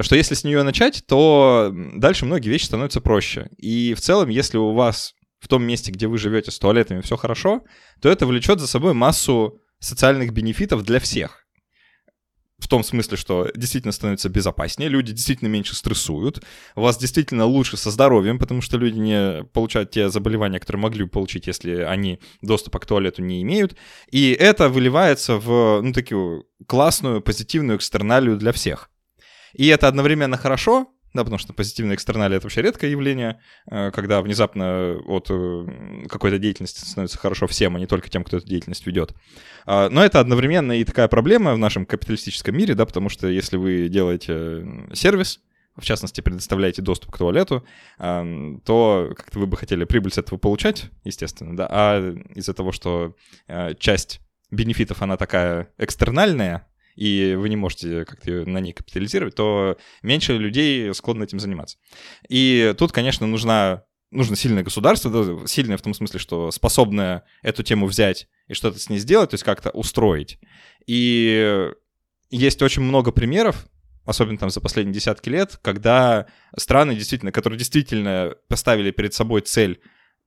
[0.00, 3.50] что если с нее начать, то дальше многие вещи становятся проще.
[3.58, 7.16] И в целом, если у вас в том месте, где вы живете с туалетами, все
[7.16, 7.64] хорошо,
[8.00, 11.47] то это влечет за собой массу социальных бенефитов для всех
[12.58, 16.42] в том смысле, что действительно становится безопаснее, люди действительно меньше стрессуют,
[16.74, 21.04] у вас действительно лучше со здоровьем, потому что люди не получают те заболевания, которые могли
[21.04, 23.76] бы получить, если они доступа к туалету не имеют.
[24.10, 28.90] И это выливается в, ну, такую классную, позитивную экстерналию для всех.
[29.54, 33.40] И это одновременно хорошо, да, потому что позитивные экстернали— это вообще редкое явление,
[33.70, 38.36] э, когда внезапно от э, какой-то деятельности становится хорошо всем, а не только тем, кто
[38.36, 39.14] эту деятельность ведет.
[39.66, 43.56] А, но это одновременно и такая проблема в нашем капиталистическом мире, да, потому что если
[43.56, 45.40] вы делаете сервис,
[45.76, 47.64] в частности, предоставляете доступ к туалету,
[47.98, 53.14] то как-то вы бы хотели прибыль с этого получать, естественно, да, а из-за того, что
[53.46, 56.66] э, часть бенефитов, она такая экстернальная,
[56.98, 61.78] и вы не можете как-то на ней капитализировать, то меньше людей склонны этим заниматься.
[62.28, 67.62] И тут, конечно, нужна нужно сильное государство, да, сильное в том смысле, что способное эту
[67.62, 70.40] тему взять и что-то с ней сделать, то есть как-то устроить.
[70.86, 71.70] И
[72.30, 73.66] есть очень много примеров,
[74.04, 79.80] особенно там за последние десятки лет, когда страны действительно, которые действительно поставили перед собой цель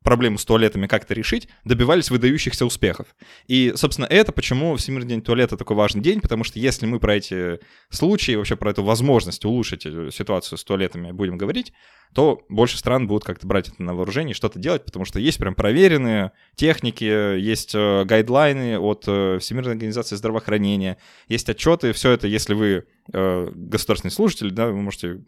[0.03, 3.07] проблему с туалетами как-то решить, добивались выдающихся успехов.
[3.47, 7.15] И, собственно, это почему Всемирный день туалета такой важный день, потому что если мы про
[7.15, 7.59] эти
[7.89, 11.73] случаи, вообще про эту возможность улучшить ситуацию с туалетами будем говорить,
[12.13, 15.37] то больше стран будут как-то брать это на вооружение и что-то делать, потому что есть
[15.37, 22.27] прям проверенные техники, есть э, гайдлайны от э, Всемирной организации здравоохранения, есть отчеты, все это,
[22.27, 25.21] если вы э, государственный служитель, да, вы можете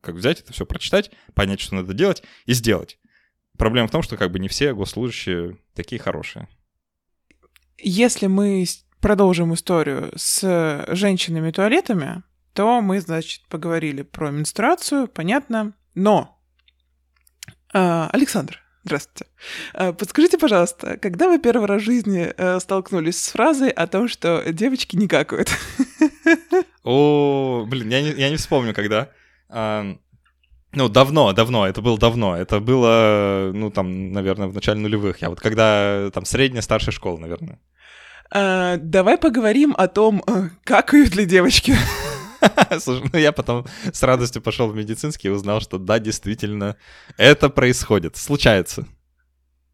[0.00, 2.98] как взять это все, прочитать, понять, что надо делать и сделать.
[3.58, 6.48] Проблема в том, что как бы не все госслужащие такие хорошие.
[7.76, 8.64] Если мы
[9.00, 12.22] продолжим историю с женщинами-туалетами,
[12.54, 15.74] то мы, значит, поговорили про менструацию, понятно.
[15.94, 16.40] Но,
[17.72, 19.26] э, Александр, здравствуйте.
[19.74, 24.08] Э, подскажите, пожалуйста, когда вы первый раз в жизни э, столкнулись с фразой о том,
[24.08, 25.50] что девочки не какают?
[26.84, 29.10] О, блин, я не, я не вспомню, когда.
[30.72, 32.36] Ну, давно, давно, это было давно.
[32.36, 35.22] Это было, ну, там, наверное, в начале нулевых.
[35.22, 37.58] Я вот когда, там, средняя, старшая школа, наверное.
[38.30, 41.74] А, давай поговорим о том, э, какают ли девочки.
[42.78, 46.76] Слушай, ну я потом с радостью пошел в медицинский и узнал, что да, действительно,
[47.16, 48.86] это происходит, случается.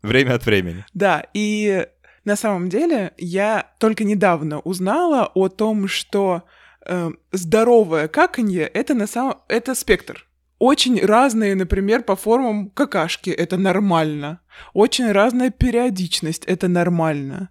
[0.02, 0.84] Время от времени.
[0.94, 1.86] Да, и
[2.24, 6.44] на самом деле я только недавно узнала о том, что
[6.86, 10.26] э, здоровое каканье это на самом это спектр
[10.58, 14.40] очень разные, например, по формам какашки, это нормально.
[14.72, 17.50] Очень разная периодичность, это нормально.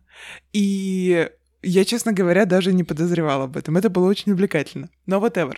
[0.53, 1.29] И
[1.61, 3.77] я, честно говоря, даже не подозревала об этом.
[3.77, 4.89] Это было очень увлекательно.
[5.05, 5.57] Но whatever.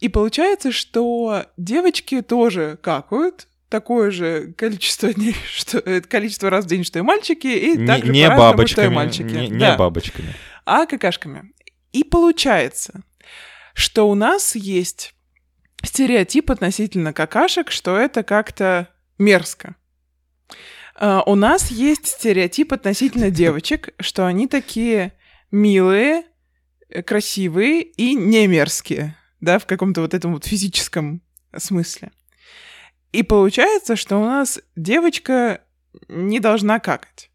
[0.00, 6.68] И получается, что девочки тоже какают, такое же количество дней, что э, количество раз в
[6.68, 9.32] день, что и мальчики, и не, также не бабочками, что и мальчики.
[9.32, 9.76] Не, не да.
[9.76, 10.34] бабочками.
[10.66, 11.52] А какашками.
[11.92, 13.02] И получается,
[13.74, 15.14] что у нас есть
[15.82, 18.88] стереотип относительно какашек, что это как-то
[19.18, 19.76] мерзко.
[21.00, 25.12] Uh, у нас есть стереотип относительно девочек, что они такие
[25.50, 26.24] милые,
[27.06, 31.22] красивые и не мерзкие, да, в каком-то вот этом вот физическом
[31.56, 32.12] смысле.
[33.12, 35.62] И получается, что у нас девочка
[36.08, 37.29] не должна какать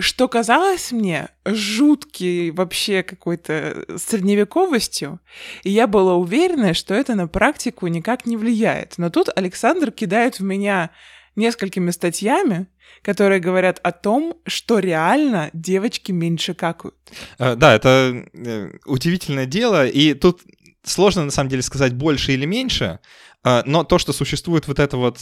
[0.00, 5.20] что казалось мне жуткий вообще какой-то средневековостью,
[5.62, 8.94] и я была уверена, что это на практику никак не влияет.
[8.98, 10.90] Но тут Александр кидает в меня
[11.36, 12.66] несколькими статьями,
[13.02, 16.96] которые говорят о том, что реально девочки меньше какают.
[17.38, 20.40] Э, да, это э, удивительное дело, и тут
[20.84, 23.00] сложно на самом деле сказать больше или меньше,
[23.44, 25.18] э, но то, что существует вот это вот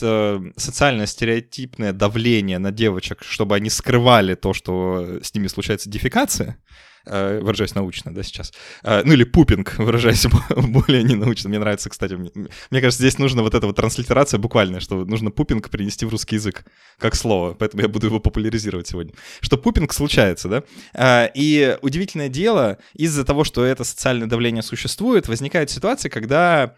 [0.57, 6.59] социальное стереотипное давление на девочек, чтобы они скрывали то, что с ними случается дефекация,
[6.98, 6.98] Э,
[7.41, 8.53] выражаясь научно, да, сейчас.
[8.83, 11.49] Э, ну или пупинг, выражаясь более ненаучно.
[11.49, 15.71] Мне нравится, кстати, мне кажется, здесь нужно вот эта вот транслитерация буквальная, что нужно пупинг
[15.71, 16.65] принести в русский язык
[16.99, 19.13] как слово, поэтому я буду его популяризировать сегодня.
[19.41, 20.63] Что пупинг случается, да?
[20.95, 26.75] Э, и удивительное дело, из-за того, что это социальное давление существует, возникает ситуация, когда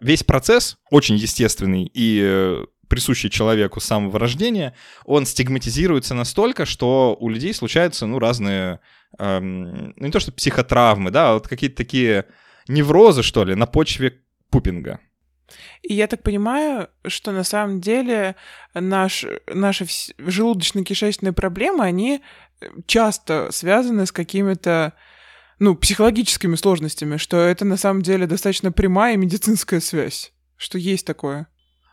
[0.00, 4.74] весь процесс очень естественный и присущий человеку с самого рождения,
[5.06, 8.80] он стигматизируется настолько, что у людей случаются, ну, разные
[9.18, 12.26] эм, ну не то что психотравмы, да, а вот какие-то такие
[12.68, 14.20] неврозы, что ли, на почве
[14.50, 15.00] пупинга.
[15.82, 18.36] И я так понимаю, что на самом деле
[18.74, 22.22] наш, наши желудочно-кишечные проблемы, они
[22.60, 24.94] э, часто связаны с какими-то
[25.58, 31.48] ну, психологическими сложностями, что это на самом деле достаточно прямая медицинская связь, что есть такое.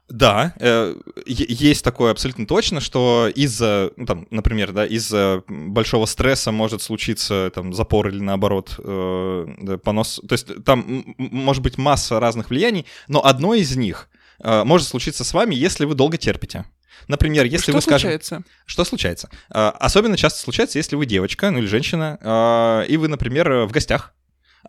[0.10, 0.96] Да, э,
[1.26, 7.52] есть такое абсолютно точно, что из-за, ну, там, например, да, из-за большого стресса может случиться
[7.54, 10.20] там запор или наоборот э, понос.
[10.28, 14.10] То есть там может быть масса разных влияний, но одно из них
[14.44, 16.66] э, может случиться с вами, если вы долго терпите.
[17.08, 18.02] Например, если что вы скажете...
[18.02, 18.44] случается?
[18.66, 19.30] Что случается?
[19.54, 23.72] Э, особенно часто случается, если вы девочка, ну или женщина, э, и вы, например, в
[23.72, 24.14] гостях,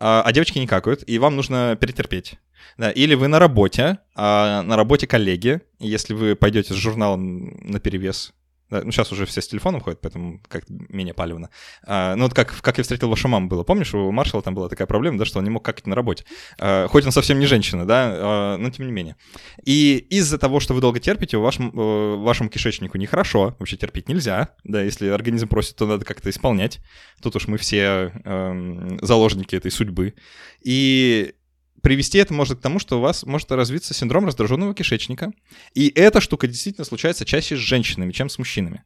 [0.03, 2.39] а, а девочки не какают, и вам нужно перетерпеть.
[2.77, 7.79] Да, или вы на работе, а на работе коллеги, если вы пойдете с журналом на
[7.79, 8.33] перевес,
[8.71, 11.49] ну, сейчас уже все с телефоном ходят, поэтому как менее палевно.
[11.85, 13.63] А, ну, вот как, как я встретил вашу маму было.
[13.63, 16.25] Помнишь, у Маршала там была такая проблема, да, что он не мог как-то на работе.
[16.59, 19.17] А, хоть он совсем не женщина, да, а, но тем не менее.
[19.65, 24.07] И из-за того, что вы долго терпите, у вашем, э, вашему кишечнику нехорошо, вообще терпеть
[24.07, 26.79] нельзя, да, если организм просит, то надо как-то исполнять.
[27.21, 30.13] Тут уж мы все э, заложники этой судьбы.
[30.61, 31.33] И
[31.81, 35.31] привести это может к тому, что у вас может развиться синдром раздраженного кишечника.
[35.73, 38.83] И эта штука действительно случается чаще с женщинами, чем с мужчинами.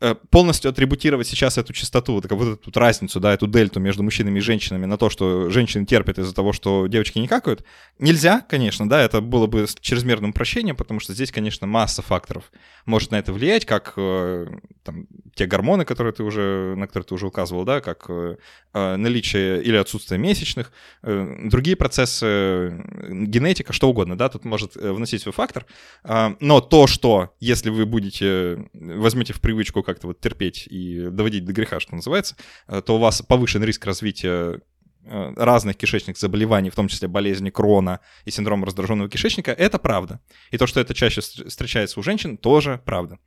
[0.00, 4.38] Э, полностью атрибутировать сейчас эту частоту, вот, вот эту разницу, да, эту дельту между мужчинами
[4.38, 7.64] и женщинами на то, что женщины терпят из-за того, что девочки не какают,
[7.98, 12.52] нельзя, конечно, да, это было бы чрезмерным прощением, потому что здесь, конечно, масса факторов.
[12.86, 14.46] Может на это влиять, как э,
[14.84, 18.36] там, те гормоны, которые ты уже, на которые ты уже указывал, да, как э,
[18.72, 20.70] наличие или отсутствие месячных,
[21.02, 25.66] другие процессы, генетика, что угодно, да, тут может вносить свой фактор,
[26.04, 31.52] но то, что если вы будете, возьмете в привычку как-то вот терпеть и доводить до
[31.52, 32.36] греха, что называется,
[32.68, 34.60] э, то у вас повышен риск развития
[35.04, 40.20] э, разных кишечных заболеваний, в том числе болезни Крона и синдрома раздраженного кишечника, это правда.
[40.50, 43.18] И то, что это чаще встречается у женщин, тоже правда.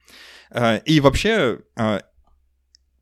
[0.51, 1.59] Э, и вообще,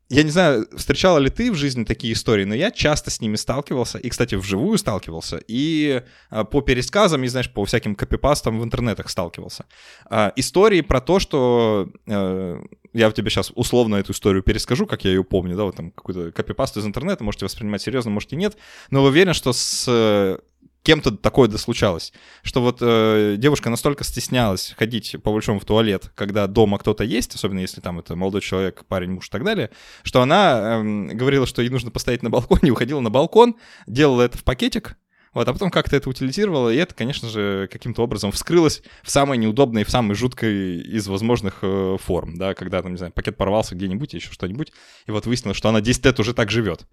[0.09, 3.35] я не знаю, встречала ли ты в жизни такие истории, но я часто с ними
[3.35, 8.63] сталкивался, и, кстати, вживую сталкивался, и а, по пересказам, и, знаешь, по всяким копипастам в
[8.63, 9.65] интернетах сталкивался.
[10.05, 11.89] А, истории про то, что...
[12.07, 12.59] А,
[12.91, 16.31] я тебе сейчас условно эту историю перескажу, как я ее помню, да, вот там какой-то
[16.31, 18.57] копипаст из интернета, можете воспринимать серьезно, можете нет,
[18.89, 20.39] но уверен, что с
[20.83, 26.11] кем-то такое да случалось, что вот э, девушка настолько стеснялась ходить по большому в туалет,
[26.15, 29.71] когда дома кто-то есть, особенно если там это молодой человек, парень, муж и так далее,
[30.03, 33.55] что она э, говорила, что ей нужно постоять на балконе, уходила на балкон,
[33.87, 34.97] делала это в пакетик,
[35.33, 39.37] вот, а потом как-то это утилизировало, и это, конечно же, каким-то образом вскрылось в самой
[39.37, 43.75] неудобной, в самой жуткой из возможных э, форм, да, когда, там, не знаю, пакет порвался
[43.75, 44.71] где-нибудь, еще что-нибудь,
[45.05, 46.87] и вот выяснилось, что она 10 лет уже так живет,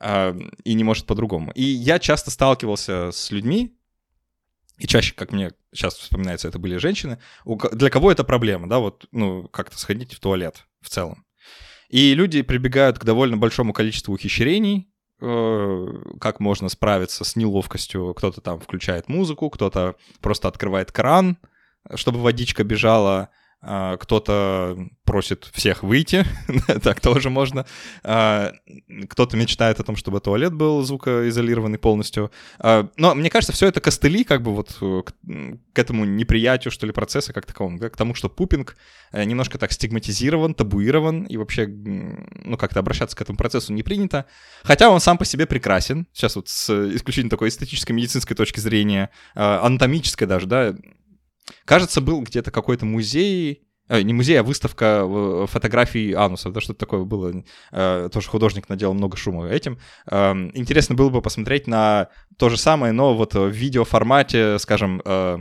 [0.00, 1.50] э, и не может по-другому.
[1.52, 3.76] И я часто сталкивался с людьми,
[4.78, 7.18] и чаще, как мне сейчас вспоминается, это были женщины,
[7.72, 11.26] для кого это проблема, да, вот, ну, как-то сходить в туалет в целом.
[11.90, 14.89] И люди прибегают к довольно большому количеству ухищрений,
[15.20, 18.14] как можно справиться с неловкостью.
[18.14, 21.36] Кто-то там включает музыку, кто-то просто открывает кран,
[21.94, 23.28] чтобы водичка бежала.
[23.62, 26.24] А, кто-то просит всех выйти,
[26.82, 27.66] так тоже можно.
[28.02, 28.52] А,
[29.08, 32.30] кто-то мечтает о том, чтобы туалет был звукоизолированный полностью.
[32.58, 35.02] А, но мне кажется, все это костыли как бы вот э,
[35.74, 38.76] к этому неприятию, что ли, процесса как таковому, к тому, что пупинг
[39.12, 44.24] э, немножко так стигматизирован, табуирован, и вообще, ну, как-то обращаться к этому процессу не принято.
[44.62, 46.06] Хотя он сам по себе прекрасен.
[46.14, 50.74] Сейчас вот с исключительно такой эстетической медицинской точки зрения, анатомической даже, да,
[51.64, 57.04] Кажется, был где-то какой-то музей, э, не музей, а выставка фотографий ануса, да, что-то такое
[57.04, 57.44] было.
[57.72, 59.78] Э, тоже художник наделал много шума этим.
[60.10, 65.38] Э, интересно было бы посмотреть на то же самое, но вот в видеоформате, скажем, э,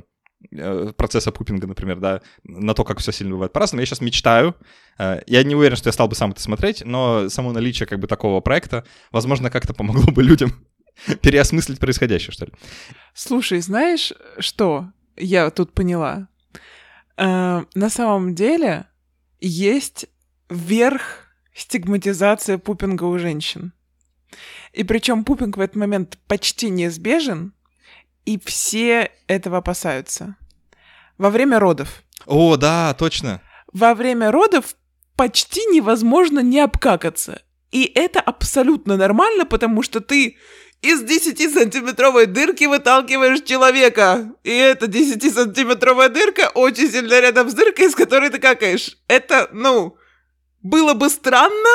[0.95, 3.82] процесса пупинга, например, да, на то, как все сильно бывает по-разному.
[3.82, 4.55] Я сейчас мечтаю.
[4.97, 7.99] Э, я не уверен, что я стал бы сам это смотреть, но само наличие как
[7.99, 10.53] бы такого проекта, возможно, как-то помогло бы людям
[11.22, 12.51] переосмыслить происходящее, что ли.
[13.14, 14.89] Слушай, знаешь, что
[15.20, 16.28] я тут поняла?
[17.17, 18.88] Э, на самом деле
[19.39, 20.07] есть
[20.49, 23.74] верх стигматизация пупинга у женщин.
[24.74, 27.53] И причем пупинг в этот момент почти неизбежен,
[28.26, 30.36] и все этого опасаются.
[31.17, 32.03] Во время родов.
[32.26, 33.41] О, да, точно.
[33.74, 34.76] Во время родов
[35.15, 37.41] почти невозможно не обкакаться.
[37.72, 40.38] И это абсолютно нормально, потому что ты
[40.82, 44.34] из 10-сантиметровой дырки выталкиваешь человека.
[44.44, 48.98] И эта 10-сантиметровая дырка очень сильно рядом с дыркой, из которой ты какаешь.
[49.08, 49.98] Это, ну,
[50.62, 51.70] было бы странно,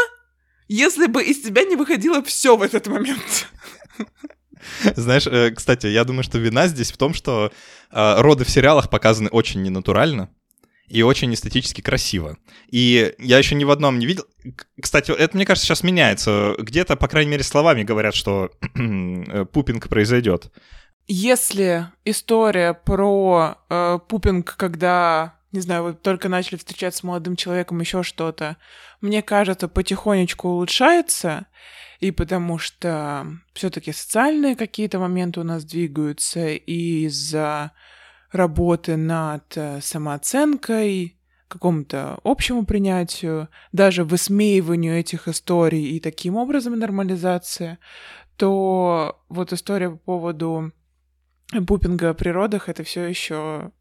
[0.69, 3.49] если бы из тебя не выходило все в этот момент.
[4.97, 7.53] Знаешь, э, кстати, я думаю, что вина здесь в том, что
[7.91, 10.31] э, роды в сериалах показаны очень ненатурально
[10.89, 12.37] и очень эстетически красиво.
[12.71, 14.25] И я еще ни в одном не видел...
[14.81, 16.55] Кстати, это, мне кажется, сейчас меняется.
[16.59, 20.53] Где-то, по крайней мере, словами говорят, что э, пупинг произойдет.
[21.07, 27.81] Если история про э, пупинг, когда, не знаю, вы только начали встречаться с молодым человеком,
[27.81, 28.57] еще что-то,
[29.01, 31.47] мне кажется, потихонечку улучшается,
[32.01, 37.73] и потому что все-таки социальные какие-то моменты у нас двигаются, и из-за
[38.35, 41.19] работы над э, самооценкой,
[41.49, 47.79] какому-то общему принятию, даже высмеиванию этих историй и таким образом нормализация,
[48.37, 50.73] то вот история по поводу
[51.67, 53.73] пупинга о природах это все еще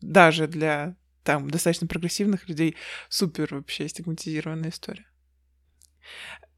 [0.00, 2.76] даже для там достаточно прогрессивных людей
[3.08, 5.06] супер вообще стигматизированная история.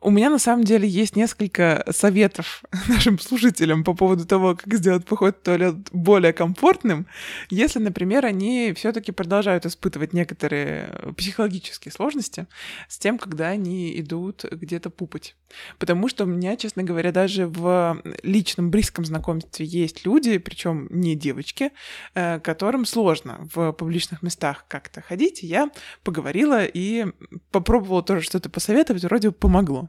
[0.03, 5.07] У меня на самом деле есть несколько советов нашим слушателям по поводу того, как сделать
[5.07, 7.07] поход в туалет более комфортным,
[7.49, 12.47] если, например, они все-таки продолжают испытывать некоторые психологические сложности
[12.89, 15.35] с тем, когда они идут где-то пупать.
[15.79, 21.15] Потому что у меня, честно говоря, даже в личном близком знакомстве есть люди, причем не
[21.15, 21.73] девочки,
[22.15, 25.43] э, которым сложно в публичных местах как-то ходить.
[25.43, 25.71] Я
[26.05, 27.07] поговорила и
[27.51, 29.86] попробовала тоже что-то посоветовать, вроде помогло.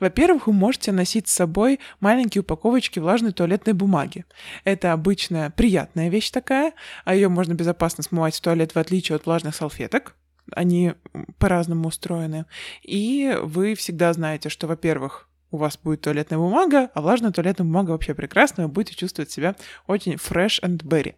[0.00, 4.24] Во-первых, вы можете носить с собой маленькие упаковочки влажной туалетной бумаги.
[4.64, 6.72] Это обычная приятная вещь такая,
[7.04, 10.14] а ее можно безопасно смывать в туалет в отличие от влажных салфеток
[10.52, 10.94] они
[11.38, 12.46] по-разному устроены.
[12.82, 17.90] И вы всегда знаете, что, во-первых, у вас будет туалетная бумага, а влажная туалетная бумага
[17.90, 21.14] вообще прекрасная, вы будете чувствовать себя очень fresh and berry.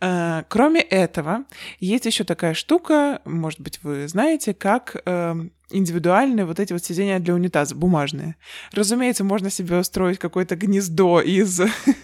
[0.00, 1.44] Э, кроме этого,
[1.78, 5.34] есть еще такая штука, может быть, вы знаете, как э,
[5.70, 8.36] индивидуальные вот эти вот сиденья для унитаза, бумажные.
[8.72, 11.60] Разумеется, можно себе устроить какое-то гнездо из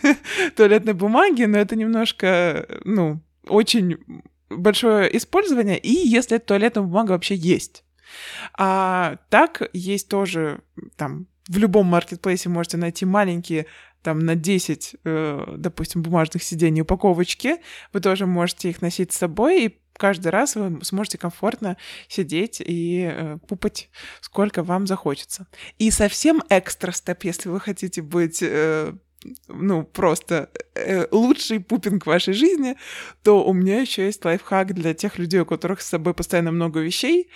[0.57, 3.99] туалетной бумаги, но это немножко, ну, очень
[4.49, 7.85] большое использование, и если туалетная бумага вообще есть.
[8.57, 10.61] А так есть тоже
[10.97, 13.67] там в любом маркетплейсе можете найти маленькие
[14.03, 17.57] там на 10, э, допустим, бумажных сидений упаковочки.
[17.93, 21.77] Вы тоже можете их носить с собой, и каждый раз вы сможете комфортно
[22.09, 23.91] сидеть и э, пупать,
[24.21, 25.47] сколько вам захочется.
[25.79, 28.93] И совсем экстра степ, если вы хотите быть э,
[29.49, 32.77] ну, просто э, лучший пупинг вашей жизни,
[33.22, 36.81] то у меня еще есть лайфхак для тех людей, у которых с собой постоянно много
[36.81, 37.29] вещей,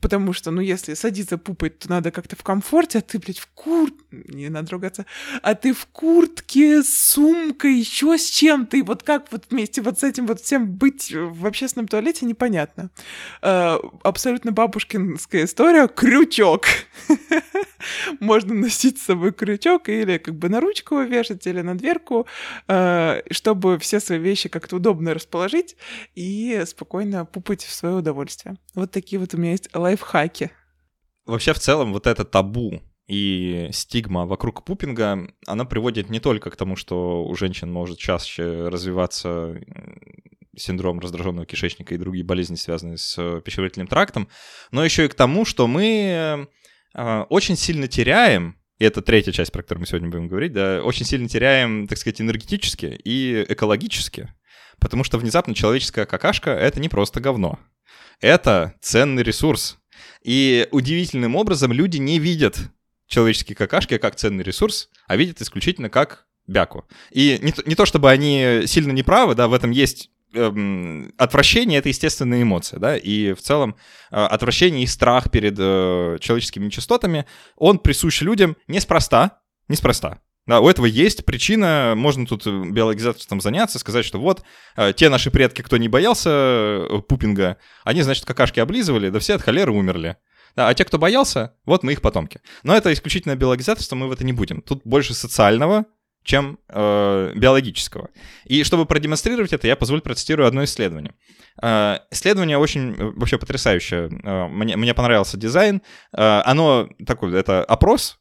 [0.00, 3.48] потому что, ну, если садиться пупать, то надо как-то в комфорте, а ты, блядь, в
[3.48, 3.90] кур...
[4.10, 5.06] Не надо ругаться.
[5.42, 10.00] А ты в куртке, с сумкой, еще с чем-то, и вот как вот вместе вот
[10.00, 12.90] с этим вот всем быть в общественном туалете, непонятно.
[13.42, 15.88] Э, абсолютно бабушкинская история.
[15.88, 16.66] Крючок.
[18.20, 22.26] Можно носить с собой крючок или как бы на ручку вешать, или на дверку,
[22.68, 25.76] э, чтобы все свои вещи как-то удобно расположить
[26.14, 28.56] и спокойно пупать в свое удовольствие.
[28.74, 30.50] Вот такие вот у меня есть лайфхаки.
[31.26, 36.56] Вообще, в целом, вот это табу и стигма вокруг пупинга, она приводит не только к
[36.56, 39.60] тому, что у женщин может чаще развиваться
[40.56, 44.28] синдром раздраженного кишечника и другие болезни, связанные с пищеварительным трактом,
[44.70, 46.46] но еще и к тому, что мы э,
[46.94, 51.06] очень сильно теряем, и это третья часть, про которую мы сегодня будем говорить, да, очень
[51.06, 54.32] сильно теряем, так сказать, энергетически и экологически,
[54.80, 57.58] потому что внезапно человеческая какашка— это не просто говно.
[58.20, 59.78] Это ценный ресурс.
[60.22, 62.58] И удивительным образом люди не видят
[63.06, 66.84] человеческие какашки как ценный ресурс, а видят исключительно как бяку.
[67.10, 71.88] И не, не то, чтобы они сильно неправы, да, в этом есть эм, отвращение это
[71.88, 73.76] естественная эмоция, да, и в целом
[74.10, 77.26] э, отвращение и страх перед э, человеческими нечистотами,
[77.56, 80.20] он присущ людям неспроста, неспроста.
[80.46, 84.42] Да, у этого есть причина, можно тут биологизаторством заняться, сказать, что вот,
[84.76, 89.34] э, те наши предки, кто не боялся э, пупинга, они, значит, какашки облизывали, да все
[89.34, 90.16] от холеры умерли.
[90.56, 92.40] Да, а те, кто боялся, вот мы их потомки.
[92.62, 94.60] Но это исключительно биологизаторство, мы в это не будем.
[94.60, 95.86] Тут больше социального,
[96.22, 98.10] чем э, биологического.
[98.44, 101.14] И чтобы продемонстрировать это, я позволю процитирую одно исследование.
[101.62, 104.08] Э, исследование очень э, вообще потрясающее.
[104.22, 105.82] Э, мне, мне понравился дизайн.
[106.16, 108.18] Э, оно такой, это опрос,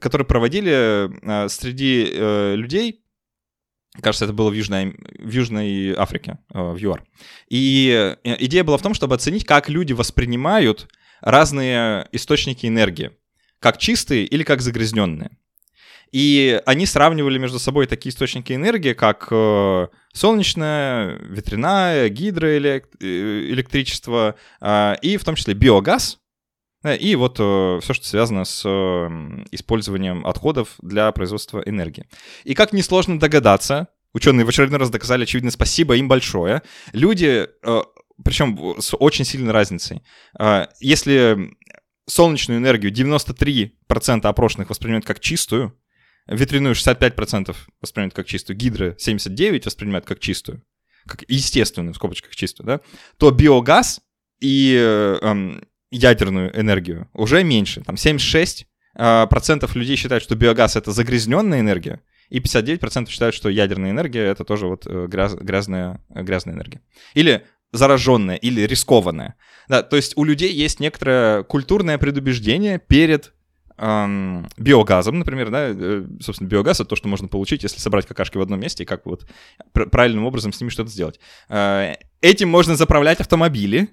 [0.00, 1.10] который проводили
[1.44, 3.00] э, среди э, людей,
[4.02, 7.02] Кажется, это было в Южной, в Южной Африке, э, в ЮАР.
[7.48, 10.88] И э, идея была в том, чтобы оценить, как люди воспринимают
[11.20, 13.10] разные источники энергии,
[13.58, 15.30] как чистые или как загрязненные.
[16.12, 25.16] И они сравнивали между собой такие источники энергии, как э, солнечная, ветряная, гидроэлектричество, э, и
[25.16, 26.18] в том числе биогаз,
[26.84, 28.64] и вот э, все, что связано с
[29.52, 32.08] использованием отходов для производства энергии.
[32.42, 37.46] И как несложно догадаться, ученые в очередной раз доказали, очевидно, спасибо им большое, люди,
[38.24, 40.02] причем с очень сильной разницей,
[40.80, 41.54] если
[42.06, 45.79] солнечную энергию 93% опрошенных воспринимают как чистую,
[46.30, 50.62] ветряную 65% воспринимают как чистую, гидро 79% воспринимают как чистую,
[51.06, 52.80] как естественную, в скобочках чистую, да,
[53.18, 54.00] то биогаз
[54.40, 54.74] и
[55.22, 58.64] эм, ядерную энергию уже меньше, там 76%
[58.96, 64.24] э, процентов людей считают, что биогаз— это загрязненная энергия, и 59% считают, что ядерная энергия—
[64.26, 66.80] это тоже вот э, гряз, грязная, грязная энергия.
[67.14, 69.34] Или зараженная, или рискованная.
[69.68, 73.32] Да, то есть у людей есть некоторое культурное предубеждение перед
[73.80, 78.36] эм, биогазом, например, да, э, собственно, биогаз— это то, что можно получить, если собрать какашки
[78.36, 79.26] в одном месте и как вот
[79.72, 81.18] правильным образом с ними что-то сделать.
[81.48, 83.88] Э, этим можно заправлять автомобили,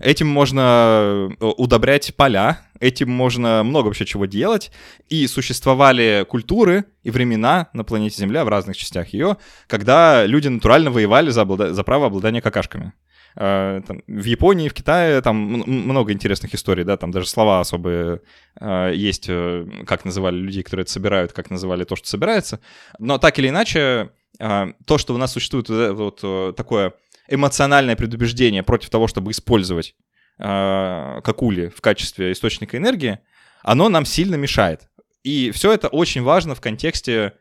[0.00, 4.72] Этим можно э, удобрять поля, этим можно много вообще чего делать.
[5.08, 10.90] И существовали культуры и времена на планете Земля в разных частях ее, когда люди натурально
[10.90, 11.72] воевали за, облада...
[11.72, 12.92] за право обладания какашками.
[13.36, 18.20] Э, там, в Японии, в Китае там много интересных историй, да, там даже слова особые
[18.60, 22.60] э, есть, э, как называли людей, которые это собирают, как называли то, что собирается.
[22.98, 26.94] Но так или иначе, то, что у нас существует вот такое
[27.28, 29.94] эмоциональное предубеждение против того, чтобы использовать
[30.36, 33.20] какули в качестве источника энергии,
[33.62, 34.88] оно нам сильно мешает.
[35.22, 37.34] И все это очень важно в контексте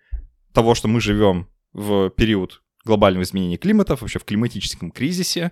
[0.53, 5.51] того, что мы живем в период глобального изменения климата, вообще в климатическом кризисе,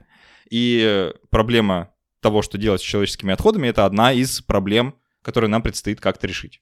[0.49, 5.99] и проблема того, что делать с человеческими отходами, это одна из проблем, которые нам предстоит
[5.99, 6.61] как-то решить.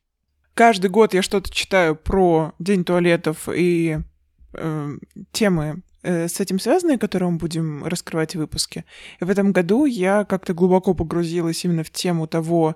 [0.53, 3.99] Каждый год я что-то читаю про День туалетов и
[4.53, 4.91] э,
[5.32, 8.86] темы э, с этим связанные, которые мы будем раскрывать в выпуске.
[9.20, 12.76] И в этом году я как-то глубоко погрузилась именно в тему того,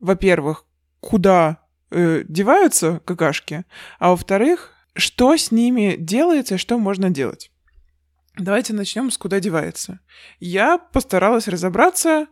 [0.00, 0.64] во-первых,
[1.00, 3.64] куда э, деваются какашки,
[3.98, 7.50] а во-вторых, что с ними делается и что можно делать.
[8.36, 10.00] Давайте начнем с «Куда девается».
[10.38, 12.26] Я постаралась разобраться,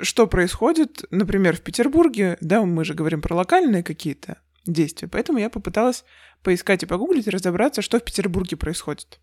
[0.00, 5.50] что происходит, например, в Петербурге, да, мы же говорим про локальные какие-то действия, поэтому я
[5.50, 6.04] попыталась
[6.42, 9.18] поискать и погуглить разобраться, что в Петербурге происходит.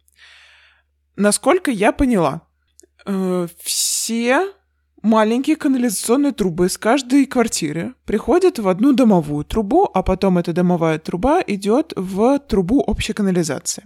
[1.16, 2.48] Насколько я поняла,
[3.06, 4.54] э, все
[5.02, 11.00] маленькие канализационные трубы из каждой квартиры приходят в одну домовую трубу, а потом эта домовая
[11.00, 13.84] труба идет в трубу общей канализации.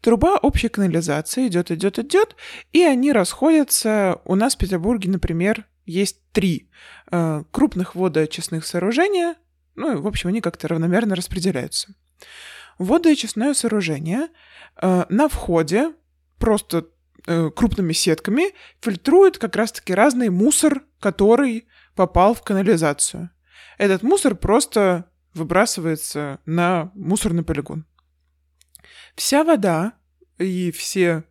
[0.00, 2.36] Труба общей канализации идет, идет, идет,
[2.72, 4.20] и они расходятся.
[4.24, 6.68] У нас в Петербурге, например, есть три
[7.10, 9.36] э, крупных водоочистных сооружения.
[9.74, 11.94] Ну, и, в общем, они как-то равномерно распределяются.
[12.78, 14.28] Водоочистное сооружение
[14.80, 15.92] э, на входе
[16.38, 16.86] просто
[17.24, 23.30] крупными сетками фильтрует как раз-таки разный мусор, который попал в канализацию.
[23.78, 27.86] Этот мусор просто выбрасывается на мусорный полигон.
[29.14, 29.94] Вся вода
[30.38, 31.24] и все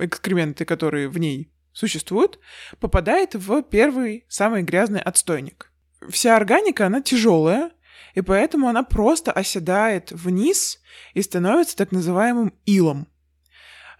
[0.00, 2.38] экскременты, которые в ней существуют,
[2.80, 5.72] попадает в первый самый грязный отстойник.
[6.08, 7.72] Вся органика, она тяжелая,
[8.14, 10.80] и поэтому она просто оседает вниз
[11.14, 13.08] и становится так называемым илом.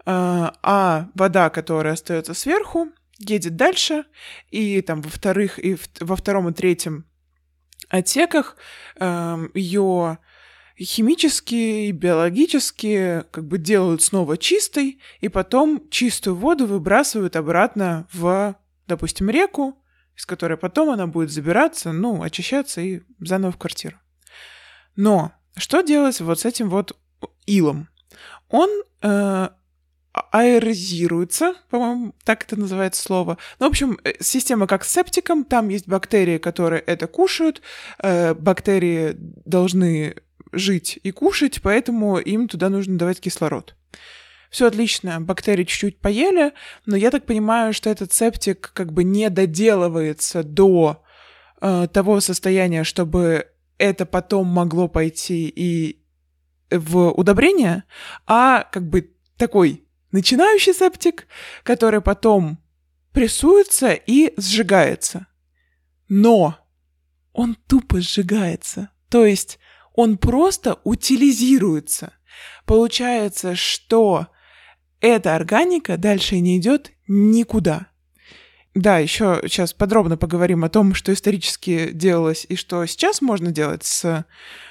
[0.05, 2.89] А, а вода, которая остается сверху,
[3.19, 4.05] едет дальше,
[4.51, 7.07] и там во вторых и в, во втором и третьем
[7.89, 8.57] отсеках
[8.99, 10.19] э, ее
[10.81, 18.57] химически и биологически как бы делают снова чистой, и потом чистую воду выбрасывают обратно в,
[18.89, 19.79] допустим, реку,
[20.17, 23.97] из которой потом она будет забираться, ну, очищаться и заново в квартиру.
[24.97, 26.99] Но что делать вот с этим вот
[27.47, 27.89] илом?
[28.49, 28.69] Он
[29.03, 29.49] э,
[30.13, 33.39] аэрозируется, по-моему, так это называется слово.
[33.59, 37.63] Ну, в общем, э, система как с септиком, там есть бактерии, которые это кушают,
[37.99, 40.17] э, бактерии должны
[40.53, 43.75] жить и кушать, поэтому им туда нужно давать кислород.
[44.51, 46.53] Все отлично, бактерии чуть-чуть поели,
[46.85, 51.03] но я так понимаю, что этот септик как бы не доделывается до
[51.63, 53.47] э, того состояния, чтобы
[53.79, 56.05] это потом могло пойти и
[56.71, 57.85] в удобрение,
[58.27, 59.82] а как бы такой
[60.13, 61.27] начинающий септик,
[61.63, 62.59] который потом
[63.13, 65.27] прессуется и сжигается.
[66.09, 66.57] Но
[67.33, 68.91] он тупо сжигается.
[69.09, 69.59] То есть
[69.95, 72.13] он просто утилизируется.
[72.65, 74.29] Получается, что
[75.01, 77.89] эта органика дальше не идет никуда.
[78.75, 83.85] Да, еще сейчас подробно поговорим о том, что исторически делалось и что сейчас можно делать
[83.85, 84.25] с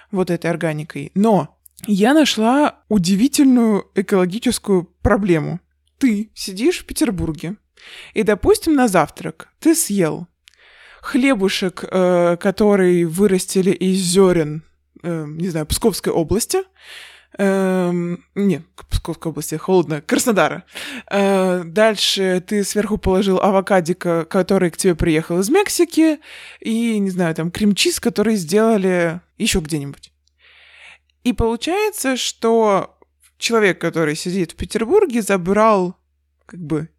[0.09, 1.11] вот этой органикой.
[1.13, 5.59] Но я нашла удивительную экологическую проблему.
[5.97, 7.55] Ты сидишь в Петербурге,
[8.13, 10.27] и, допустим, на завтрак ты съел
[11.01, 14.63] хлебушек, э, который вырастили из зерен,
[15.03, 16.59] э, не знаю, Псковской области,
[17.37, 20.65] Эм, не, Псковской области, холодно, Краснодара.
[21.09, 26.19] Э, дальше ты сверху положил авокадика, который к тебе приехал из Мексики,
[26.59, 30.10] и, не знаю, там, крем-чиз, который сделали еще где-нибудь.
[31.23, 32.97] И получается, что
[33.37, 35.97] человек, который сидит в Петербурге, забрал
[36.45, 36.89] как бы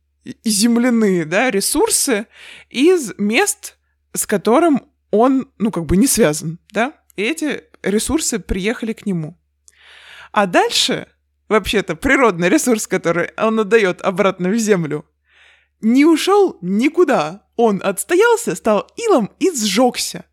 [0.45, 2.27] земляные, да, ресурсы
[2.71, 3.77] из мест,
[4.15, 9.39] с которым он, ну, как бы не связан, да, и эти ресурсы приехали к нему.
[10.31, 11.09] А дальше,
[11.49, 15.05] вообще-то, природный ресурс, который он отдает обратно в землю,
[15.81, 17.47] не ушел никуда.
[17.57, 20.25] Он отстоялся, стал илом и сжегся.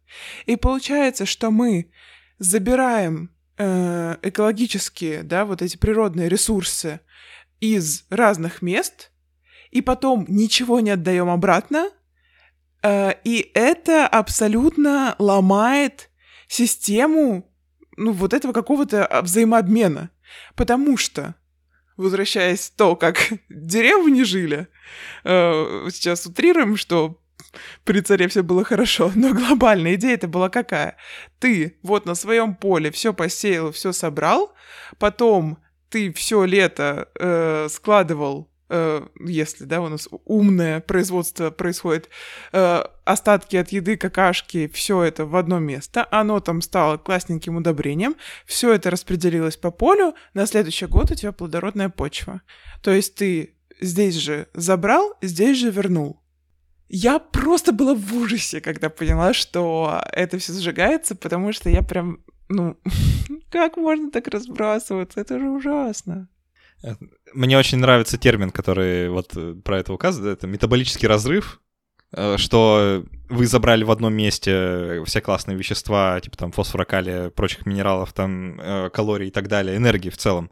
[0.45, 1.91] И получается, что мы
[2.37, 7.01] забираем э, экологические, да, вот эти природные ресурсы
[7.59, 9.11] из разных мест,
[9.69, 11.89] и потом ничего не отдаем обратно,
[12.81, 16.09] э, и это абсолютно ломает
[16.47, 17.45] систему
[17.97, 20.09] ну, вот этого какого-то а, взаимообмена.
[20.55, 21.35] Потому что,
[21.97, 24.67] возвращаясь то, как деревни жили,
[25.23, 27.18] э, сейчас утрируем, что
[27.83, 30.97] при царе все было хорошо, но глобальная идея это была какая?
[31.39, 34.53] Ты вот на своем поле все посеял, все собрал,
[34.97, 42.09] потом ты все лето э, складывал Э, если, да, у нас умное производство происходит,
[42.51, 48.15] э, остатки от еды, какашки, все это в одно место, оно там стало классненьким удобрением,
[48.45, 52.41] все это распределилось по полю, на следующий год у тебя плодородная почва.
[52.83, 56.18] То есть ты здесь же забрал, здесь же вернул.
[56.89, 62.23] Я просто была в ужасе, когда поняла, что это все сжигается, потому что я прям,
[62.49, 62.77] ну,
[63.51, 65.21] как можно так разбрасываться?
[65.21, 66.27] Это же ужасно.
[67.33, 70.39] Мне очень нравится термин, который вот э, про это указывает.
[70.39, 71.68] Это метаболический разрыв, э,
[72.37, 78.11] что вы забрали в одном месте все классные вещества, типа там фосфора, калия, прочих минералов,
[78.13, 80.51] там э, калорий и так далее, энергии в целом,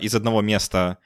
[0.00, 0.98] из одного места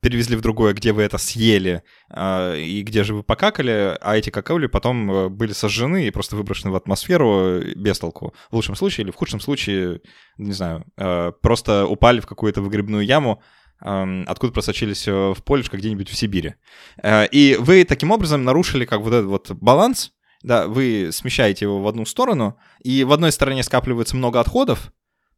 [0.00, 4.66] перевезли в другое, где вы это съели и где же вы покакали, а эти какали
[4.66, 8.32] потом были сожжены и просто выброшены в атмосферу без толку.
[8.50, 10.00] В лучшем случае или в худшем случае,
[10.38, 10.86] не знаю,
[11.42, 13.42] просто упали в какую-то выгребную яму,
[13.80, 16.54] откуда просочились э, в полюшко где-нибудь в Сибири.
[17.02, 20.12] Э, и вы таким образом нарушили как вот этот вот баланс,
[20.42, 24.92] да, вы смещаете его в одну сторону, и в одной стороне скапливается много отходов,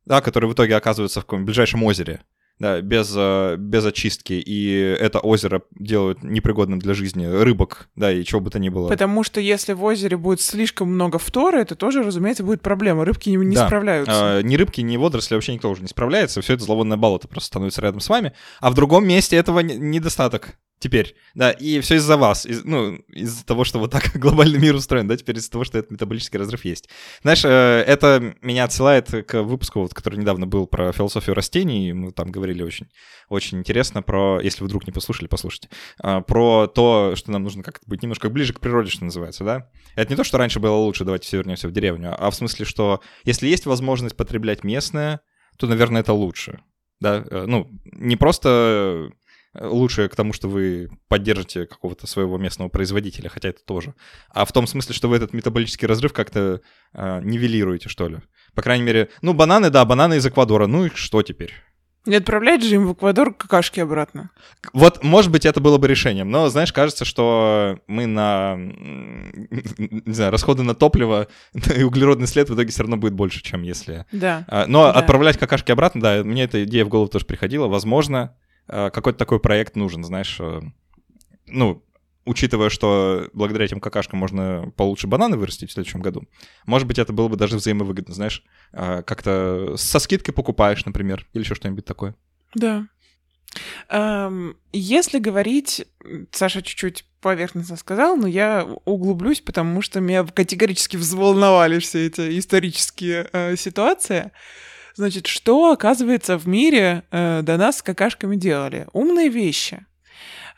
[0.04, 2.22] да, которые в итоге оказываются в ближайшем озере,
[2.58, 8.24] да, без, э, без очистки, и это озеро делают непригодным для жизни рыбок, да, и
[8.24, 8.88] чего бы то ни было.
[8.88, 13.04] Потому что если в озере будет слишком много фторы, это тоже, разумеется, будет проблема.
[13.04, 13.66] Рыбки не, не да.
[13.66, 14.38] справляются.
[14.38, 16.40] А, ни рыбки, ни водоросли вообще никто уже не справляется.
[16.40, 18.32] Все это зловонное болото просто становится рядом с вами.
[18.60, 23.46] А в другом месте этого недостаток теперь, да, и все из-за вас, из, ну, из-за
[23.46, 26.64] того, что вот так глобальный мир устроен, да, теперь из-за того, что этот метаболический разрыв
[26.64, 26.88] есть.
[27.22, 27.48] Знаешь, э,
[27.86, 32.62] это меня отсылает к выпуску, вот, который недавно был про философию растений, мы там говорили
[32.62, 32.88] очень,
[33.28, 35.68] очень интересно про, если вы вдруг не послушали, послушайте,
[36.02, 39.70] э, про то, что нам нужно как-то быть немножко ближе к природе, что называется, да.
[39.94, 42.66] Это не то, что раньше было лучше, давайте все вернемся в деревню, а в смысле,
[42.66, 45.20] что если есть возможность потреблять местное,
[45.58, 46.60] то, наверное, это лучше,
[47.02, 49.10] да, э, ну, не просто
[49.58, 53.94] лучше к тому, что вы поддержите какого-то своего местного производителя, хотя это тоже.
[54.30, 56.60] А в том смысле, что вы этот метаболический разрыв как-то
[56.94, 58.18] э, нивелируете, что ли.
[58.54, 60.66] По крайней мере, ну, бананы, да, бананы из Эквадора.
[60.66, 61.52] Ну и что теперь?
[62.04, 64.30] Не отправлять же им в Эквадор какашки обратно.
[64.72, 70.32] Вот, может быть, это было бы решением, но, знаешь, кажется, что мы на, не знаю,
[70.32, 71.28] расходы на топливо
[71.76, 74.06] и углеродный след в итоге все равно будет больше, чем если...
[74.10, 74.44] Да.
[74.48, 74.92] А, но да.
[74.92, 77.68] отправлять какашки обратно, да, мне эта идея в голову тоже приходила.
[77.68, 80.60] Возможно, Э, какой-то такой проект нужен, знаешь, э,
[81.46, 81.84] ну,
[82.24, 86.22] учитывая, что благодаря этим какашкам можно получше бананы вырастить в следующем году,
[86.66, 91.42] может быть, это было бы даже взаимовыгодно, знаешь, а, как-то со скидкой покупаешь, например, или
[91.42, 92.14] еще что-нибудь такое.
[92.54, 92.86] Да.
[94.72, 95.86] Если говорить,
[96.30, 103.28] Саша чуть-чуть поверхностно сказал, но я углублюсь, потому что меня категорически взволновали все эти исторические
[103.32, 104.32] э, ситуации.
[104.94, 108.86] Значит, что, оказывается, в мире э, до нас с какашками делали?
[108.92, 109.86] Умные вещи.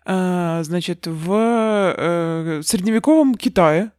[0.06, 3.92] Э, значит, в э, средневековом Китае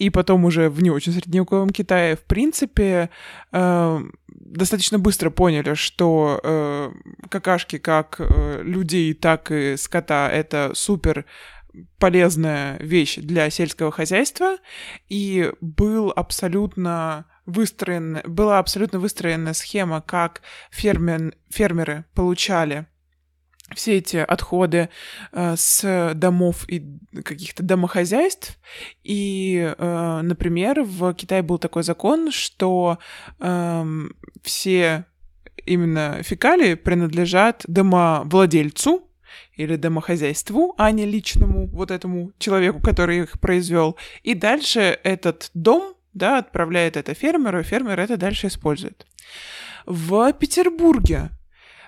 [0.00, 3.10] и потом уже в не очень средневековом Китае, в принципе,
[3.52, 6.90] э, достаточно быстро поняли, что э,
[7.28, 11.26] какашки как э, людей, так и скота— это супер
[11.98, 14.56] полезная вещь для сельского хозяйства,
[15.10, 22.86] и был абсолютно выстроен, была абсолютно выстроена схема, как фермен, фермеры получали
[23.74, 24.88] все эти отходы
[25.32, 26.84] э, с домов и
[27.24, 28.58] каких-то домохозяйств.
[29.04, 32.98] И, э, например, в Китае был такой закон, что
[33.38, 33.84] э,
[34.42, 35.04] все
[35.66, 39.08] именно фекалии принадлежат домовладельцу
[39.56, 43.96] или домохозяйству, а не личному вот этому человеку, который их произвел.
[44.22, 49.06] И дальше этот дом да, отправляет это фермеру, и фермер это дальше использует.
[49.86, 51.30] В Петербурге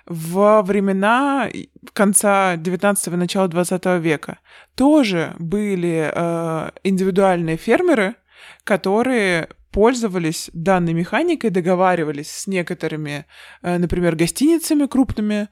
[0.07, 1.49] во времена
[1.93, 4.39] конца 19-го, начала 20 века
[4.75, 8.17] тоже были э, индивидуальные фермеры,
[8.65, 13.27] которые пользовались данной механикой, договаривались с некоторыми,
[13.63, 15.49] э, например, гостиницами крупными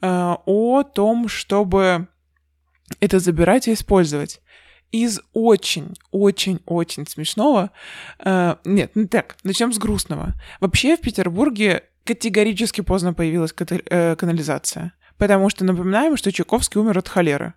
[0.00, 2.08] э, о том, чтобы
[3.00, 4.40] это забирать и использовать.
[4.94, 7.72] Из очень-очень-очень смешного...
[8.24, 10.34] Э, нет, ну так, начнем с грустного.
[10.60, 14.92] Вообще в Петербурге категорически поздно появилась э, канализация.
[15.18, 17.54] Потому что напоминаем, что Чайковский умер от холеры.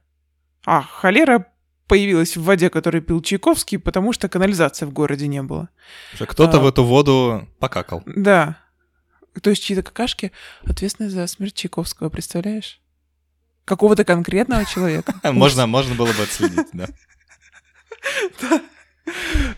[0.65, 1.45] А, холера
[1.87, 5.69] появилась в воде, которую пил Чайковский, потому что канализации в городе не было.
[6.17, 8.01] Кто-то а, в эту воду покакал.
[8.07, 8.57] Да.
[9.43, 10.31] То есть чьи-то какашки
[10.65, 12.81] ответственны за смерть Чайковского, представляешь?
[13.63, 15.13] Какого-то конкретного человека.
[15.31, 16.87] Можно, можно было бы отследить, да.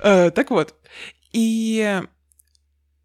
[0.02, 0.76] Э, так вот.
[1.34, 2.02] И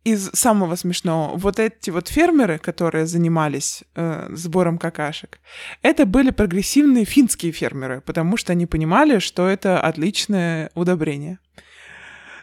[0.05, 5.41] из самого смешного, вот эти вот фермеры, которые занимались э, сбором какашек,
[5.81, 11.39] это были прогрессивные финские фермеры, потому что они понимали, что это отличное удобрение.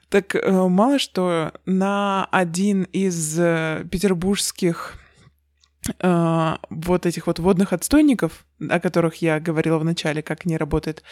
[0.09, 4.97] Так э, мало что на один из э, петербургских
[5.99, 11.03] э, вот этих вот водных отстойников, о которых я говорила в начале, как они работают,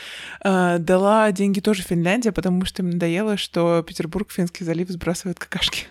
[0.44, 5.88] э, дала деньги тоже Финляндия, потому что им надоело, что Петербург, Финский залив сбрасывает какашки.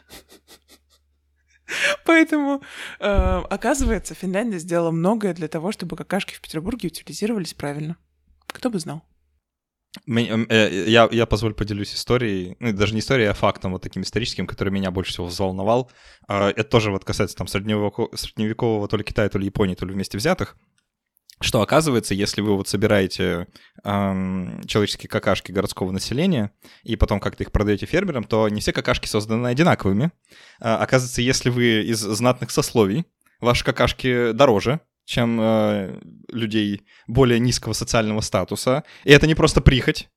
[2.05, 2.63] Поэтому,
[3.01, 7.97] э, оказывается, Финляндия сделала многое для того, чтобы какашки в Петербурге утилизировались правильно.
[8.47, 9.03] Кто бы знал.
[10.07, 14.47] Э, я, я позволю поделюсь историей, ну, даже не историей, а фактом вот таким историческим,
[14.47, 15.91] который меня больше всего взволновал.
[16.27, 19.87] А, это тоже вот касается там средневекового, средневекового то ли Китая, то ли Японии, то
[19.87, 20.57] ли вместе взятых.
[21.41, 23.47] Что оказывается, если вы вот собираете
[23.85, 26.51] эм, человеческие какашки городского населения
[26.83, 30.11] и потом как-то их продаете фермерам, то не все какашки созданы одинаковыми.
[30.61, 33.05] Э, оказывается, если вы из знатных сословий,
[33.41, 35.99] ваши какашки дороже, чем э,
[36.29, 38.85] людей более низкого социального статуса.
[39.05, 40.11] И это не просто прихоть.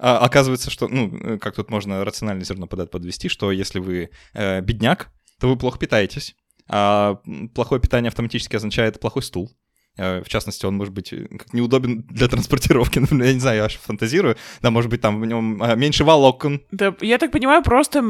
[0.00, 4.60] А, оказывается, что, ну, э, как тут можно рациональное зерно подвести, что если вы э,
[4.60, 6.34] бедняк, то вы плохо питаетесь.
[6.68, 7.20] А
[7.54, 9.52] плохое питание автоматически означает плохой стул.
[9.96, 12.98] Э, в частности, он может быть э, неудобен для транспортировки.
[13.00, 14.36] Например, я не знаю, я аж фантазирую.
[14.60, 16.62] Да, может быть, там в нем меньше волокон.
[16.72, 18.02] Да, я так понимаю, просто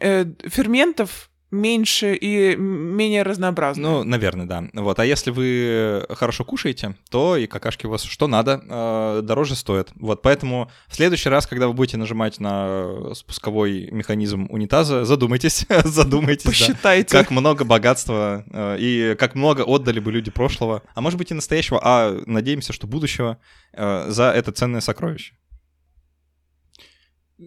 [0.00, 3.82] э, ферментов меньше и менее разнообразно.
[3.82, 4.64] Ну, наверное, да.
[4.74, 4.98] Вот.
[4.98, 9.90] А если вы хорошо кушаете, то и какашки у вас что надо, э, дороже стоят.
[9.96, 10.22] Вот.
[10.22, 16.44] Поэтому в следующий раз, когда вы будете нажимать на спусковой механизм унитаза, задумайтесь, задумайтесь.
[16.44, 17.12] Посчитайте.
[17.12, 21.30] Да, как много богатства э, и как много отдали бы люди прошлого, а может быть
[21.30, 23.38] и настоящего, а надеемся, что будущего
[23.72, 25.34] э, за это ценное сокровище.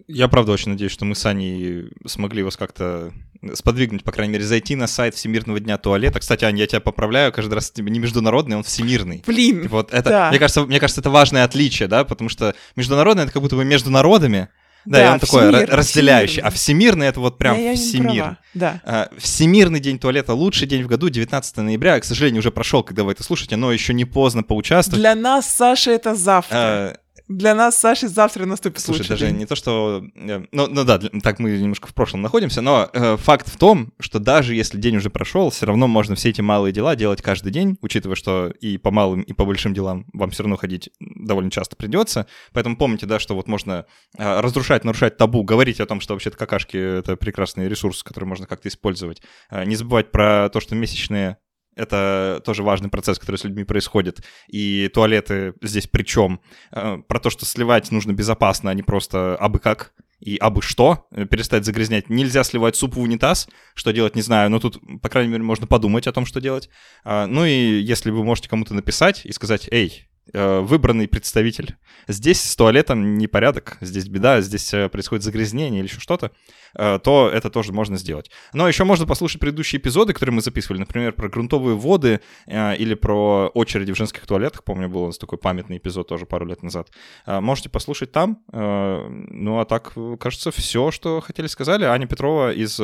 [0.08, 3.12] Я правда очень надеюсь, что мы с Аней смогли вас как-то
[3.54, 6.20] сподвигнуть, по крайней мере, зайти на сайт Всемирного дня туалета.
[6.20, 9.22] Кстати, Аня, я тебя поправляю, каждый раз не международный, он всемирный.
[9.26, 10.28] Блин, Вот это, да.
[10.30, 13.64] мне, кажется, мне кажется, это важное отличие, да, потому что международный— это как будто бы
[13.64, 14.48] между народами,
[14.84, 16.34] да, да, и он такой разделяющий.
[16.34, 16.48] Всемирный.
[16.48, 18.38] А всемирный это вот прям я, всемир.
[18.54, 18.80] Да.
[18.84, 22.00] А, всемирный день туалета лучший день в году, 19 ноября.
[22.00, 25.00] К сожалению, уже прошел, когда вы это слушаете, но еще не поздно поучаствовать.
[25.00, 26.98] Для нас, Саша, это завтра.
[27.28, 29.36] Для нас, Саши, завтра наступит Слушай, даже день.
[29.36, 30.04] не то, что...
[30.14, 33.92] Э, ну, ну да, так мы немножко в прошлом находимся, но э, факт в том,
[34.00, 37.52] что даже если день уже прошел, все равно можно все эти малые дела делать каждый
[37.52, 41.50] день, учитывая, что и по малым, и по большим делам вам все равно ходить довольно
[41.50, 42.26] часто придется.
[42.52, 43.86] Поэтому помните, да, что вот можно
[44.18, 48.46] э, разрушать, нарушать табу, говорить о том, что вообще-то какашки— это прекрасный ресурс, который можно
[48.46, 49.22] как-то использовать.
[49.50, 51.38] Э, не забывать про то, что месячные
[51.76, 54.22] это тоже важный процесс, который с людьми происходит.
[54.48, 56.40] И туалеты здесь при чем?
[56.70, 61.06] Э, про то, что сливать нужно безопасно, а не просто абы как и абы что,
[61.10, 62.08] э, перестать загрязнять.
[62.08, 65.66] Нельзя сливать суп в унитаз, что делать, не знаю, но тут, по крайней мере, можно
[65.66, 66.68] подумать о том, что делать.
[67.04, 71.76] А, ну и если вы можете кому-то написать и сказать, эй, выбранный представитель.
[72.08, 76.32] Здесь с туалетом непорядок, здесь беда, здесь э, происходит загрязнение или еще что-то,
[76.74, 78.30] э, то это тоже можно сделать.
[78.52, 83.48] Но еще можно послушать предыдущие эпизоды, которые мы записывали, например, про грунтовые воды или про
[83.54, 84.64] очереди в женских туалетах.
[84.64, 86.90] Помню, был у нас такой памятный эпизод тоже пару лет назад.
[87.26, 88.42] Можете послушать там.
[88.52, 91.84] Ну а так, кажется, все, что хотели сказали.
[91.84, 92.80] Аня Петрова из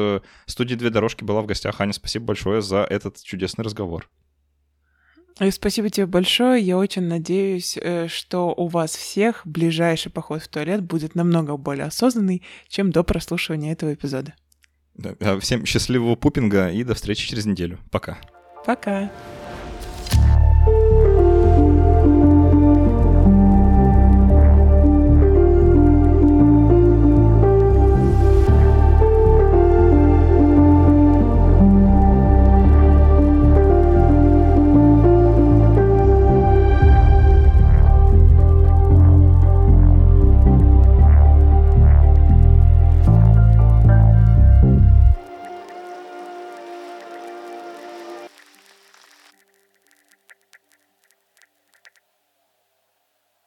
[0.47, 1.81] студии «Две дорожки» была в гостях.
[1.81, 4.09] Аня, спасибо большое за этот чудесный разговор.
[5.41, 6.63] И спасибо тебе большое.
[6.63, 11.87] Я очень надеюсь, э, что у вас всех ближайший поход в туалет будет намного более
[11.87, 14.35] осознанный, чем до прослушивания этого эпизода.
[14.95, 17.79] Да, всем счастливого пупинга и до встречи через неделю.
[17.91, 18.19] Пока.
[18.67, 19.13] Пока.